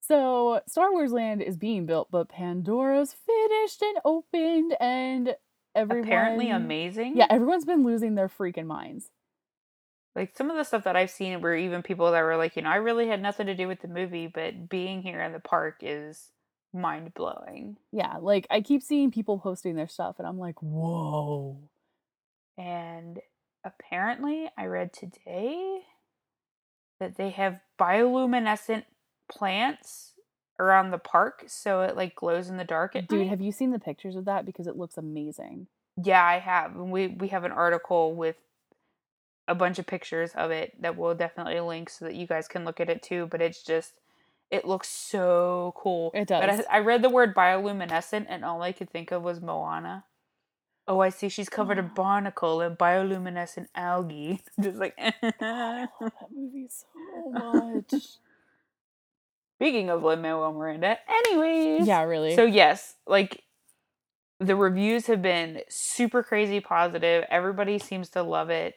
[0.00, 5.36] So Star Wars Land is being built, but Pandora's finished and opened, and
[5.74, 7.16] everyone Apparently amazing.
[7.16, 9.10] Yeah, everyone's been losing their freaking minds.
[10.16, 12.62] Like some of the stuff that I've seen were even people that were like, you
[12.62, 15.38] know, I really had nothing to do with the movie, but being here in the
[15.40, 16.30] park is
[16.72, 17.76] mind blowing.
[17.92, 21.58] Yeah, like I keep seeing people posting their stuff, and I'm like, whoa.
[22.56, 23.20] And
[23.64, 25.82] apparently, I read today
[26.98, 28.84] that they have bioluminescent
[29.30, 30.14] plants
[30.58, 33.28] around the park, so it like glows in the dark at Dude, night.
[33.28, 34.44] have you seen the pictures of that?
[34.44, 35.68] Because it looks amazing.
[36.02, 36.72] Yeah, I have.
[36.74, 38.36] And we we have an article with
[39.48, 42.64] a bunch of pictures of it that we'll definitely link so that you guys can
[42.64, 43.26] look at it too.
[43.30, 43.94] But it's just
[44.50, 46.12] it looks so cool.
[46.14, 46.60] It But does.
[46.70, 50.04] I, I read the word bioluminescent and all I could think of was Moana.
[50.86, 51.28] Oh, I see.
[51.28, 51.94] She's covered in Oh.
[51.94, 54.40] barnacle and bioluminescent algae.
[54.60, 54.94] just like.
[54.98, 58.02] I oh, love that movie so much.
[59.56, 61.86] Speaking of Lin Manuel Miranda, anyways.
[61.86, 62.34] yeah, really.
[62.36, 63.42] So yes, like
[64.40, 67.24] the reviews have been super crazy positive.
[67.28, 68.76] Everybody seems to love it.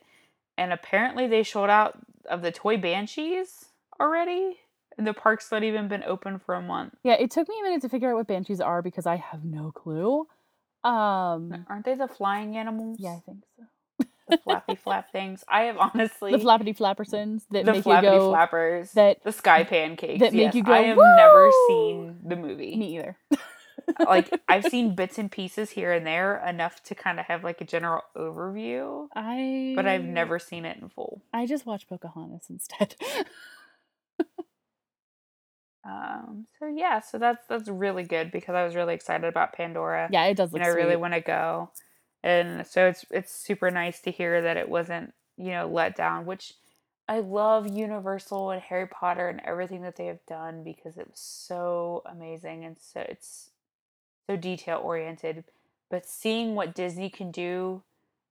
[0.58, 1.98] And apparently they showed out
[2.30, 3.66] of the toy banshees
[4.00, 4.60] already.
[4.98, 6.94] And the park's not even been open for a month.
[7.04, 9.44] yeah, it took me a minute to figure out what banshees are because I have
[9.44, 10.28] no clue.
[10.84, 12.98] Um, Aren't they the flying animals?
[13.00, 14.06] yeah, I think so.
[14.30, 15.44] The flappy flap things.
[15.48, 18.30] I have honestly The flappity flappersons that the make you flappity go.
[18.32, 18.92] flappers.
[18.94, 20.20] that- the sky pancakes.
[20.20, 22.76] that make yes, you go, I have never seen the movie.
[22.76, 23.18] Me either.
[24.00, 27.62] like I've seen bits and pieces here and there enough to kind of have like
[27.62, 29.74] a general overview, I.
[29.76, 31.22] but I've never seen it in full.
[31.34, 32.96] I just watched Pocahontas instead.
[35.84, 40.10] Um, so yeah, so that's that's really good because I was really excited about Pandora.
[40.12, 41.72] yeah, it does look and I really want to go,
[42.24, 46.26] and so it's it's super nice to hear that it wasn't you know let down.
[46.26, 46.54] Which
[47.08, 51.20] I love Universal and Harry Potter and everything that they have done because it was
[51.20, 53.50] so amazing and so it's
[54.30, 55.44] so detail oriented.
[55.90, 57.84] But seeing what Disney can do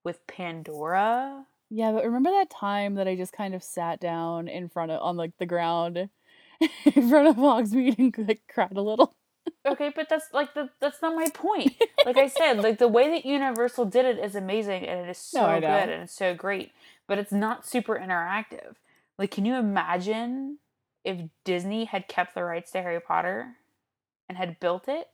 [0.03, 4.67] with Pandora, Yeah, but remember that time that I just kind of sat down in
[4.69, 5.97] front of on like the ground
[6.85, 9.15] in front of Hogsmeade and like cried a little.
[9.65, 11.73] Okay, but that's like the that's not my point.
[12.03, 15.19] Like I said, like the way that Universal did it is amazing and it is
[15.19, 16.71] so No, good and it's so great,
[17.07, 18.75] but it's not super interactive.
[19.19, 20.57] Like can you imagine
[21.03, 23.57] if Disney had kept the rights to Harry Potter
[24.27, 25.09] and had built it,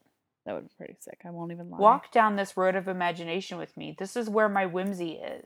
[0.47, 1.19] That would be pretty sick.
[1.25, 1.77] I won't even lie.
[1.77, 3.93] walk down this road of imagination with me.
[3.99, 5.45] This is where my whimsy is.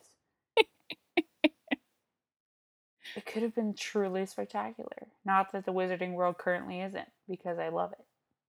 [1.43, 5.07] it could have been truly spectacular.
[5.25, 8.05] Not that the wizarding world currently isn't, because I love it.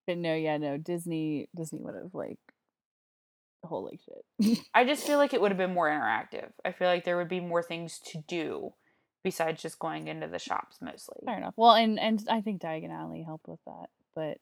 [0.07, 0.77] But no, yeah, no.
[0.77, 2.39] Disney Disney would have like
[3.65, 4.59] holy shit.
[4.75, 6.51] I just feel like it would have been more interactive.
[6.67, 8.75] I feel like there would be more things to do
[9.25, 11.17] besides just going into the shops mostly.
[11.25, 11.55] Fair enough.
[11.57, 13.87] Well, and and I think Diagon Alley helped with that.
[14.15, 14.37] But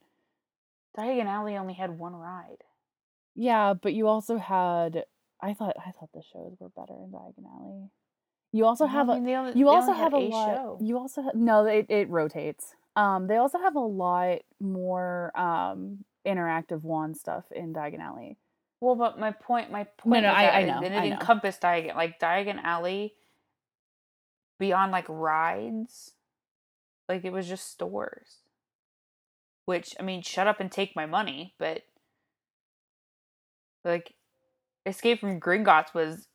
[0.98, 2.64] Diagon Alley only had one ride.
[3.34, 5.04] yeah, but you also had
[5.40, 7.90] I thought I thought the shows were better in Diagon Alley.
[8.52, 10.54] You also No, have I a mean, they only- you also have a a lot
[10.56, 10.78] show.
[10.80, 12.74] you also have, no it, it rotates.
[12.96, 18.36] Um they also have a lot more um interactive wand stuff in Diagon Alley.
[18.80, 21.14] Well, but my point, my point, no, with I- I know, it I know.
[21.16, 23.14] encompassed Diagon, like Diagon Alley,
[24.58, 26.14] beyond like rides,
[27.08, 28.38] like it was just stores.
[29.66, 31.82] Which I mean, shut up and take my money, but
[33.84, 34.14] like,
[34.86, 36.26] Escape from Gringotts was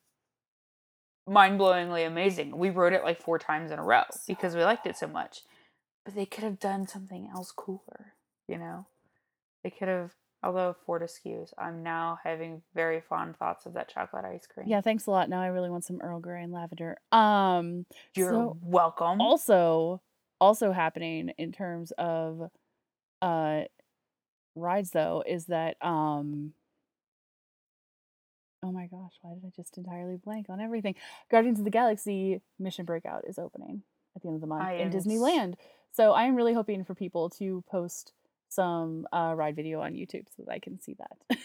[1.27, 2.57] mind-blowingly amazing.
[2.57, 5.41] We wrote it like four times in a row because we liked it so much.
[6.05, 8.13] But they could have done something else cooler,
[8.47, 8.85] you know.
[9.63, 10.11] They could have,
[10.43, 14.67] although Fortescue's, I'm now having very fond thoughts of that chocolate ice cream.
[14.67, 15.27] Yeah, thanks a lot.
[15.29, 16.97] Now I really want some Earl Grey and lavender.
[17.11, 19.19] Um You're so welcome.
[19.19, 20.01] also
[20.39, 22.51] also happening in terms of
[23.25, 23.63] uh
[24.55, 26.53] rides though is that um
[28.63, 30.95] oh my gosh why did i just entirely blank on everything
[31.29, 33.81] guardians of the galaxy mission breakout is opening
[34.15, 35.55] at the end of the month I in s- disneyland
[35.91, 38.13] so i am really hoping for people to post
[38.49, 41.39] some uh ride video on youtube so that i can see that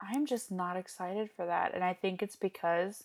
[0.00, 1.74] I'm just not excited for that.
[1.74, 3.02] And I think it's because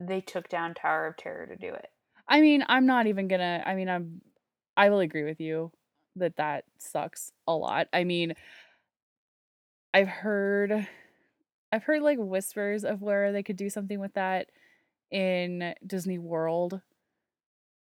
[0.00, 1.88] they took down Tower of Terror to do it.
[2.26, 4.22] i mean i'm not even gonna i mean i'm
[4.76, 5.70] i will agree with you
[6.16, 8.34] that that sucks a lot i mean
[9.94, 10.88] I've heard
[11.70, 14.50] I've heard like whispers of where they could do something with that
[15.10, 16.80] in Disney World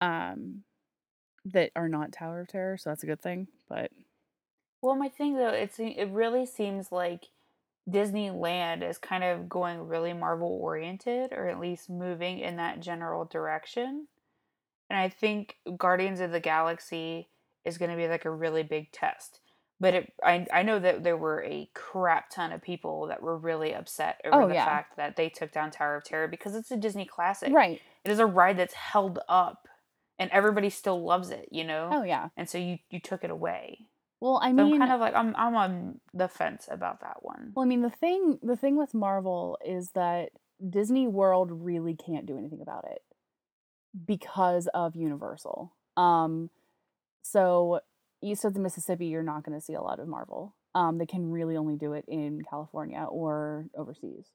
[0.01, 0.62] um
[1.45, 3.91] that are not Tower of Terror, so that's a good thing, but
[4.83, 7.29] Well, my thing though, it's it really seems like
[7.88, 13.25] Disneyland is kind of going really Marvel oriented, or at least moving in that general
[13.25, 14.09] direction.
[14.91, 17.29] And I think Guardians of the Galaxy
[17.69, 19.41] is going to be like a really big test.
[19.81, 23.39] But it, I, I know that there were a crap ton of people that were
[23.39, 24.65] really upset over Oh, the yeah.
[24.65, 27.53] fact that they took down Tower of Terror because it's a Disney classic.
[27.55, 27.81] right.
[28.05, 29.69] It is a ride that's held up,
[30.19, 31.49] and everybody still loves it.
[31.53, 31.91] You know.
[31.93, 32.31] Oh yeah.
[32.37, 33.87] And so you you took it away.
[34.21, 37.19] Well, I So mean I'm kind of like I'm I'm on the fence about that
[37.23, 37.53] one.
[37.55, 40.31] well, I mean the thing the thing with Marvel is that
[40.69, 43.03] Disney World really can't do anything about it
[44.07, 45.75] because of Universal.
[45.97, 46.51] Um
[47.31, 47.81] so
[48.23, 50.55] east of the Mississippi you're not going to see a lot of Marvel.
[50.75, 54.27] Um they can really only do it in California or overseas.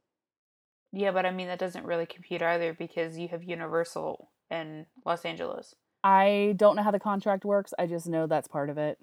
[0.92, 5.26] Yeah, but I mean that doesn't really compute either because you have Universal in Los
[5.26, 5.76] Angeles.
[6.04, 7.74] I don't know how the contract works.
[7.80, 9.00] I just know that's part of it.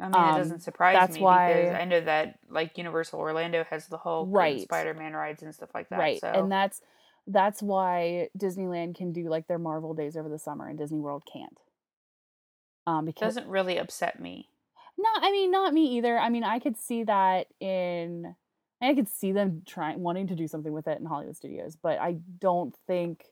[0.00, 3.64] I mean, it Um, doesn't surprise that's me because I know that like Universal Orlando
[3.64, 4.60] has the whole Right.
[4.62, 5.98] Spider-Man rides and stuff like that.
[5.98, 6.20] right.
[6.20, 6.80] So And that's
[7.26, 11.24] that's why Disneyland can do like their Marvel days over the summer and Disney World
[11.30, 11.58] can't.
[12.86, 14.48] Um because doesn't really upset me.
[14.98, 16.18] No, I mean not me either.
[16.18, 18.34] I mean I could see that in
[18.80, 21.98] I could see them trying wanting to do something with it in Hollywood Studios, but
[22.00, 23.26] I don't think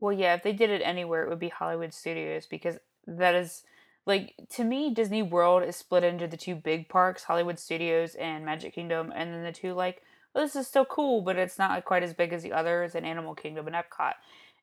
[0.00, 3.62] Well, yeah, if they did it anywhere, it would be Hollywood Studios because that is
[4.04, 8.44] like to me, Disney World is split into the two big parks, Hollywood Studios and
[8.44, 10.02] Magic Kingdom, and then the two like,
[10.34, 12.94] well, this is still cool, but it's not like, quite as big as the others,
[12.94, 14.14] and Animal Kingdom and Epcot.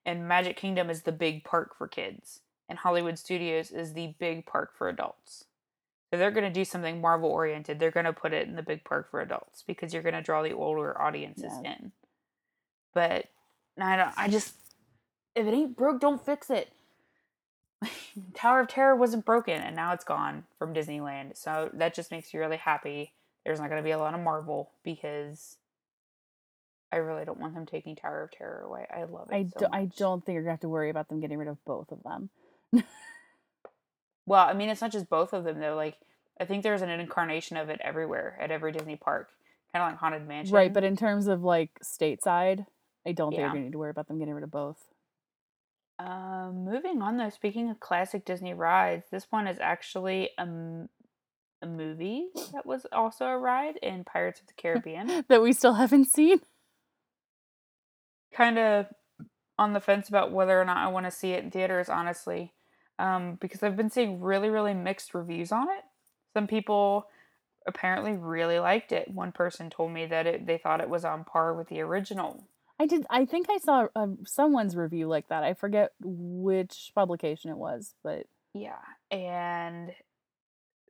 [0.05, 4.45] And Magic Kingdom is the big park for kids, and Hollywood Studios is the big
[4.45, 5.45] park for adults.
[6.11, 7.79] So they're going to do something Marvel oriented.
[7.79, 10.21] They're going to put it in the big park for adults because you're going to
[10.21, 11.73] draw the older audiences Yeah.
[11.73, 11.91] in.
[12.93, 13.25] But
[13.79, 14.13] I don't.
[14.17, 14.55] I just
[15.35, 16.71] if it ain't broke, don't fix it.
[18.33, 21.37] Tower of Terror wasn't broken, and now it's gone from Disneyland.
[21.37, 23.13] So that just makes me really happy.
[23.45, 25.57] There's not going to be a lot of Marvel because
[26.91, 28.85] I really don't want them taking Tower of Terror away.
[28.89, 29.35] I love it.
[29.35, 31.47] I, so do, I don't think you're gonna have to worry about them getting rid
[31.47, 32.29] of both of them.
[34.25, 35.75] Well, I mean, it's not just both of them though.
[35.75, 35.97] Like,
[36.39, 39.29] I think there's an incarnation of it everywhere at every Disney park,
[39.73, 40.53] kind of like Haunted Mansion.
[40.55, 42.65] Right, but in terms of like stateside,
[43.07, 43.53] I don't think Yeah.
[43.53, 44.77] you're need to worry about them getting rid of both.
[45.97, 50.89] Um, moving on though, speaking of classic Disney rides, this one is actually a, m-
[51.61, 55.25] a movie that was also a ride in Pirates of the Caribbean.
[55.27, 56.39] that we still haven't seen.
[58.31, 58.85] kind of
[59.57, 62.53] on the fence about whether or not I want to see it in theaters, honestly.
[62.99, 65.83] Um, because I've been seeing really, really mixed reviews on it.
[66.33, 67.07] Some people
[67.65, 69.07] apparently really liked it.
[69.07, 72.43] One person told me that it, they thought it was on par with the original.
[72.79, 73.05] I did.
[73.09, 75.43] I think I saw um, someone's review like that.
[75.43, 78.79] I forget which publication it was, but Yeah,
[79.11, 79.91] and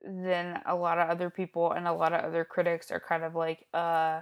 [0.04, 3.36] then a lot of other people and a lot of other critics are kind of
[3.36, 4.22] like, uh,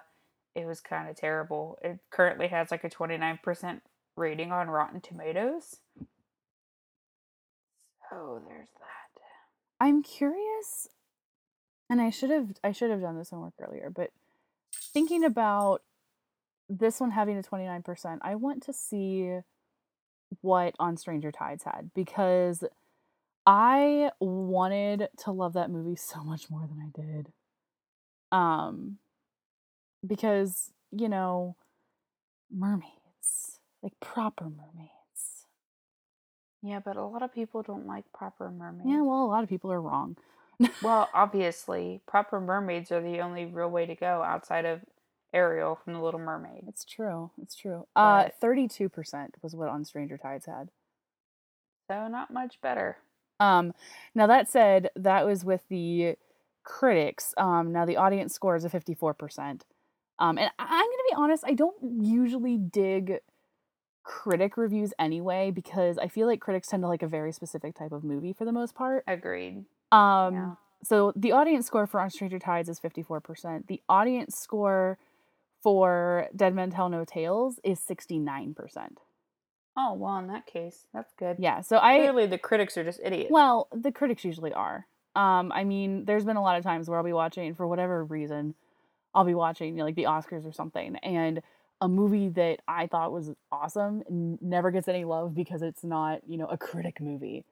[0.55, 1.77] it was kind of terrible.
[1.83, 3.81] It currently has like a 29%
[4.15, 5.77] rating on Rotten Tomatoes.
[8.09, 9.21] So there's that.
[9.79, 10.87] I'm curious.
[11.89, 14.11] And I should have I should have done this homework earlier, but
[14.73, 15.83] thinking about
[16.69, 19.39] this one having a 29%, I want to see
[20.41, 22.65] what On Stranger Tides had because
[23.45, 27.31] I wanted to love that movie so much more than I did.
[28.31, 28.97] Um
[30.05, 31.55] because, you know,
[32.51, 34.96] mermaids, like proper mermaids.
[36.67, 38.87] Yeah, but a lot of people don't like proper mermaids.
[38.89, 40.17] Yeah, well, a lot of people are wrong.
[40.81, 44.81] Well, obviously, proper mermaids are the only real way to go outside of
[45.33, 46.65] Ariel from The Little Mermaid.
[46.67, 47.31] It's true.
[47.41, 47.85] It's true.
[47.95, 48.89] Uh 32%
[49.41, 50.69] was what On Stranger Tides had.
[51.89, 52.97] so not much better.
[53.39, 53.73] Um,
[54.15, 56.15] now that said, that was with the
[56.63, 57.33] critics.
[57.37, 59.61] Um, now the audience score is a 54%.
[60.19, 63.19] Um, and I'm going to be honest, I don't usually dig
[64.07, 67.91] critic reviews anyway because I feel like critics tend to like a very specific type
[67.91, 69.03] of movie for the most part.
[69.05, 69.65] Agreed.
[69.91, 70.51] Um, Yeah.
[70.81, 73.67] so the audience score for On Stranger Tides is 54%.
[73.67, 74.97] The audience score
[75.61, 78.99] for Dead Men Tell No Tales is 69%.
[79.75, 81.35] Oh, well, in that case, that's good.
[81.37, 83.29] Yeah, so I Clearly, the critics are just idiots.
[83.29, 84.87] Well, the critics usually are.
[85.17, 88.05] Um, I mean, there's been a lot of times where I'll be watching, for whatever
[88.05, 88.55] reason,
[89.13, 91.41] I'll be watching, you know, like the Oscars or something, and
[91.81, 96.21] a movie that I thought was awesome n- never gets any love because it's not,
[96.27, 97.45] you know, a critic movie.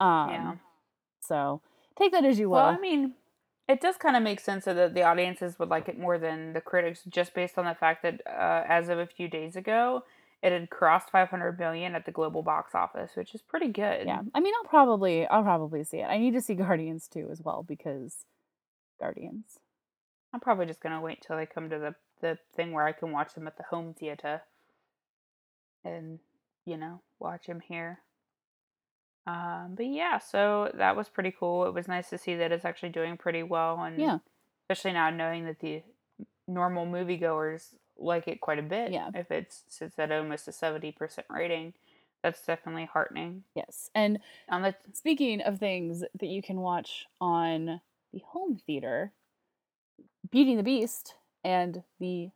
[0.00, 0.54] Um, yeah.
[1.20, 1.60] So
[1.98, 2.56] take that as you will.
[2.56, 3.14] Well, I mean,
[3.68, 6.60] it does kind of make sense that the audiences would like it more than the
[6.60, 10.04] critics, just based on the fact that uh, as of a few days ago,
[10.42, 14.06] it had crossed 500 million at the global box office, which is pretty good.
[14.06, 16.06] yeah, I mean, I'll probably, I'll probably see it.
[16.06, 18.24] I need to see Guardians too as well because
[19.00, 19.60] Guardians.
[20.34, 23.12] I'm probably just gonna wait till they come to the the thing where I can
[23.12, 24.42] watch them at the home theater,
[25.84, 26.18] and
[26.64, 27.98] you know, watch them here.
[29.26, 31.66] Um, but yeah, so that was pretty cool.
[31.66, 34.18] It was nice to see that it's actually doing pretty well, and Yeah,
[34.68, 35.82] especially now knowing that the
[36.48, 38.90] normal moviegoers like it quite a bit.
[38.90, 39.10] Yeah.
[39.14, 41.74] If it's sits at almost a seventy percent rating,
[42.22, 43.44] that's definitely heartening.
[43.54, 43.90] yes.
[43.94, 44.18] And
[44.48, 47.80] On the Speaking of things that you can watch on
[48.12, 49.12] the home theater,
[50.30, 51.14] Beauty and the Beast
[51.44, 52.30] and the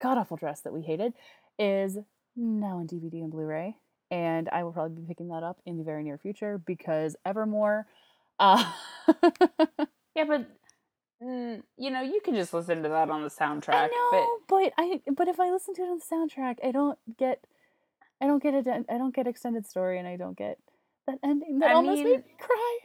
[0.00, 1.12] god awful dress that we hated
[1.58, 1.98] is
[2.36, 3.76] now on DVD and Blu-ray,
[4.10, 7.86] and I will probably be picking that up in the very near future because Evermore.
[8.38, 8.64] Uh,
[10.16, 10.46] yeah, but
[11.22, 13.74] mm, you know, you can just listen to that on the soundtrack.
[13.74, 16.98] I know, but I but if I listen to it on the soundtrack, I don't
[17.18, 17.44] get
[18.20, 18.66] I don't get it.
[18.68, 20.58] I don't get extended story, and I don't get
[21.06, 22.78] that ending that I almost made mean, me cry.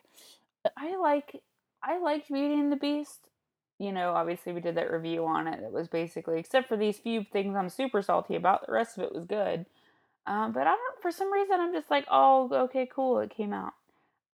[0.75, 1.41] I like
[1.83, 3.19] I liked Beauty and the Beast.
[3.79, 5.61] You know, obviously we did that review on it.
[5.63, 8.65] It was basically except for these few things I'm super salty about.
[8.65, 9.65] The rest of it was good.
[10.25, 11.01] Um, but I don't.
[11.01, 13.19] For some reason, I'm just like, oh, okay, cool.
[13.19, 13.73] It came out.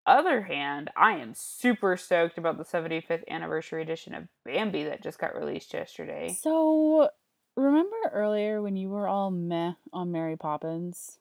[0.05, 5.17] Other hand, I am super stoked about the 75th anniversary edition of Bambi that just
[5.17, 6.35] got released yesterday.
[6.41, 7.09] So,
[7.55, 11.19] remember earlier when you were all meh on Mary Poppins?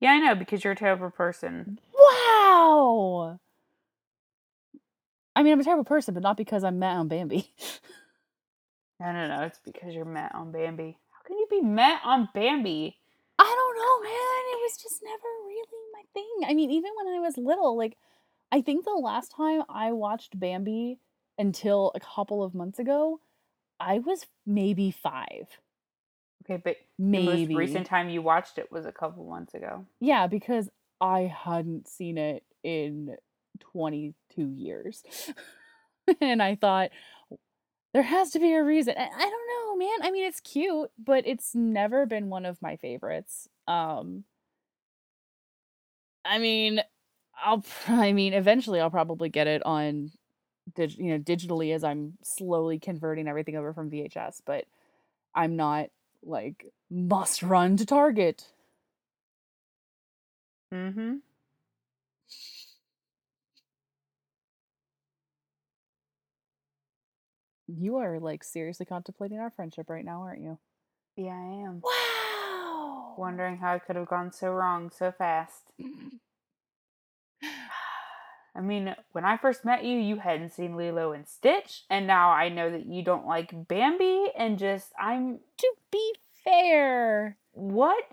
[0.00, 1.80] Yeah, I know because you're a terrible person.
[1.92, 3.40] Wow!
[5.36, 7.50] I mean, I'm a terrible person, but not because I'm meh on Bambi.
[9.00, 9.42] No, no, no.
[9.42, 10.96] It's because you're met on Bambi.
[11.10, 12.96] How can you be met on Bambi?
[13.38, 14.52] I don't know, man.
[14.52, 16.48] It was just never really my thing.
[16.48, 17.96] I mean, even when I was little, like,
[18.52, 21.00] I think the last time I watched Bambi
[21.38, 23.20] until a couple of months ago,
[23.80, 25.58] I was maybe five.
[26.44, 27.56] Okay, but the most Maybe.
[27.56, 29.86] recent time you watched it was a couple months ago.
[29.98, 30.68] Yeah, because
[31.00, 33.16] I hadn't seen it in
[34.34, 35.02] 22 years.
[36.20, 36.90] and I thought
[37.92, 38.94] there has to be a reason.
[38.96, 39.98] I, I don't know, man.
[40.02, 43.48] I mean, it's cute, but it's never been one of my favorites.
[43.66, 44.24] Um
[46.24, 46.80] I mean,
[47.42, 50.10] I'll I mean, eventually I'll probably get it on
[50.74, 54.64] dig, you know, digitally as I'm slowly converting everything over from VHS, but
[55.34, 55.88] I'm not
[56.22, 58.46] like must run to Target.
[60.72, 61.16] Mm-hmm.
[67.66, 70.58] You are like seriously contemplating our friendship right now, aren't you?
[71.16, 71.80] Yeah, I am.
[71.82, 73.14] Wow.
[73.16, 75.62] Wondering how it could have gone so wrong so fast.
[75.80, 76.18] Mm.
[78.56, 82.30] I mean, when I first met you, you hadn't seen Lilo and Stitch, and now
[82.30, 85.40] I know that you don't like Bambi, and just, I'm.
[85.58, 88.04] To be fair, What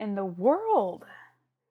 [0.00, 1.04] in the world?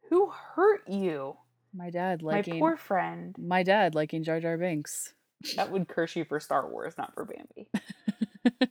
[0.09, 1.37] Who hurt you?
[1.73, 3.33] my dad My poor friend.
[3.37, 5.13] my dad liking Jar Jar Binks.
[5.55, 7.67] That would curse you for Star Wars, not for Bambi.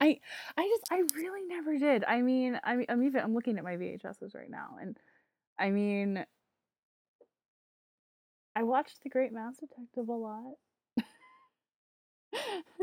[0.00, 0.20] I
[0.56, 2.04] I just I really never did.
[2.04, 4.96] I mean, I mean, I'm even I'm looking at my VHSs right now, and
[5.58, 6.24] I mean,
[8.54, 10.54] I watched The Great Mouse Detective a lot.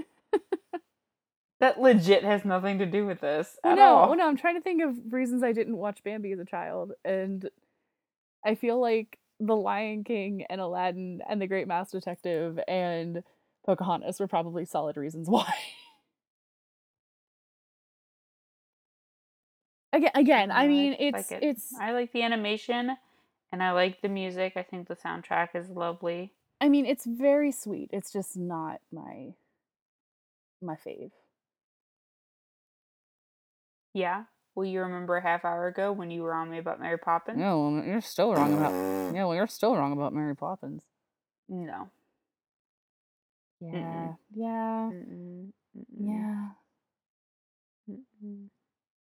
[1.64, 3.58] That legit has nothing to do with this.
[3.64, 4.16] At no, all.
[4.18, 7.50] no, I'm trying to think of reasons I didn't watch Bambi as a child, and
[8.46, 13.24] I feel like The Lion King and Aladdin and The Great Mouse Detective and
[13.66, 15.54] Pocahontas were probably solid reasons why.
[19.92, 21.48] again, again, I No, mean, just it's like it.
[21.50, 21.74] it's.
[21.80, 22.98] I like the animation,
[23.52, 24.54] and I like the music.
[24.56, 26.34] I think the soundtrack is lovely.
[26.62, 27.90] I mean, it's very sweet.
[27.94, 29.34] It's just not my
[30.62, 31.12] my fave.
[33.94, 34.24] Yeah.
[34.56, 37.40] Will you remember a half hour ago when you were on me about Mary Poppins?
[37.40, 38.72] No, well, you're still wrong about.
[39.16, 40.84] Yeah, well, you're still wrong about Mary Poppins.
[41.50, 41.90] No.
[43.60, 45.52] Yeah, yeah, Mm-mm.
[45.78, 45.86] Mm-mm.
[46.00, 46.50] yeah.
[47.90, 48.48] Mm-mm.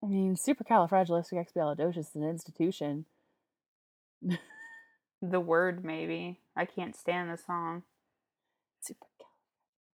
[0.03, 3.05] I mean, supercalifragilisticexpialidocious is an institution.
[5.23, 6.41] The word maybe.
[6.53, 7.83] I can't stand the song.
[8.85, 9.27] Supercal.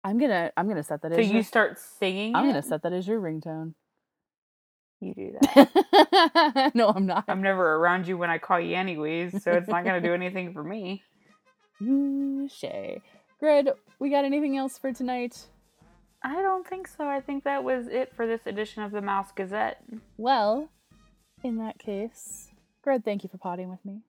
[0.03, 2.35] I'm gonna I'm gonna set that So as you your, start singing.
[2.35, 3.73] I'm gonna set that as your ringtone.
[5.03, 6.71] You do that.
[6.75, 7.25] no, I'm not.
[7.27, 10.53] I'm never around you when I call you anyways, so it's not gonna do anything
[10.53, 11.03] for me.
[12.49, 13.01] Shay.
[13.39, 15.47] Grid, we got anything else for tonight?
[16.23, 17.05] I don't think so.
[17.05, 19.83] I think that was it for this edition of the Mouse Gazette.
[20.17, 20.69] Well,
[21.43, 22.49] in that case,
[22.81, 23.99] Grid, thank you for potting with me.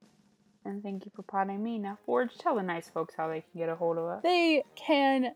[0.63, 1.77] And thank you for potting me.
[1.77, 4.23] Now, Forge, tell the nice folks how they can get a hold of us.
[4.23, 5.33] They can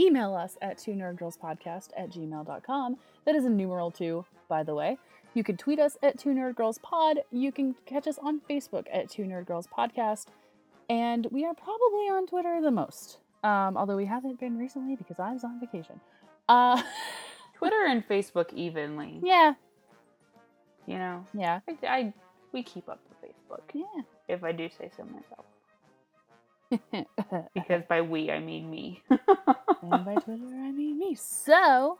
[0.00, 2.96] email us at two nerdgirlspodcast at gmail.com.
[3.24, 4.98] That is a numeral two, by the way.
[5.34, 7.16] You can tweet us at two nerdgirlspod.
[7.30, 10.26] You can catch us on Facebook at two nerdgirlspodcast.
[10.90, 13.18] And we are probably on Twitter the most.
[13.44, 16.00] Um, although we haven't been recently because I was on vacation.
[16.48, 16.82] Uh,
[17.54, 19.20] Twitter and Facebook evenly.
[19.22, 19.54] yeah,
[20.86, 22.12] You know, yeah, I, I
[22.52, 24.02] we keep up with Facebook, yeah.
[24.28, 25.46] if I do say so myself.
[27.54, 29.02] Because by we, I mean me.
[29.10, 31.14] and by Twitter, I mean me.
[31.14, 31.98] So,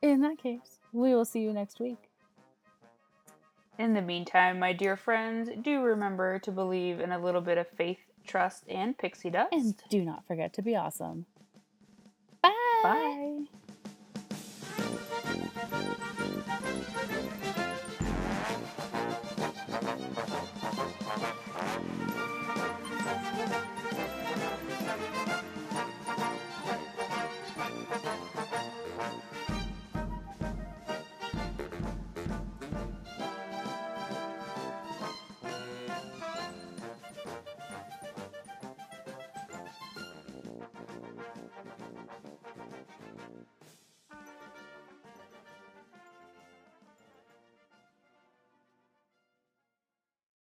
[0.00, 2.10] in that case, we will see you next week.
[3.78, 7.66] In the meantime, my dear friends, do remember to believe in a little bit of
[7.68, 9.52] faith, trust, and pixie dust.
[9.52, 11.26] And do not forget to be awesome.
[12.42, 12.52] Bye.
[12.82, 13.38] Bye.
[23.94, 24.08] Thank
[29.50, 29.51] you.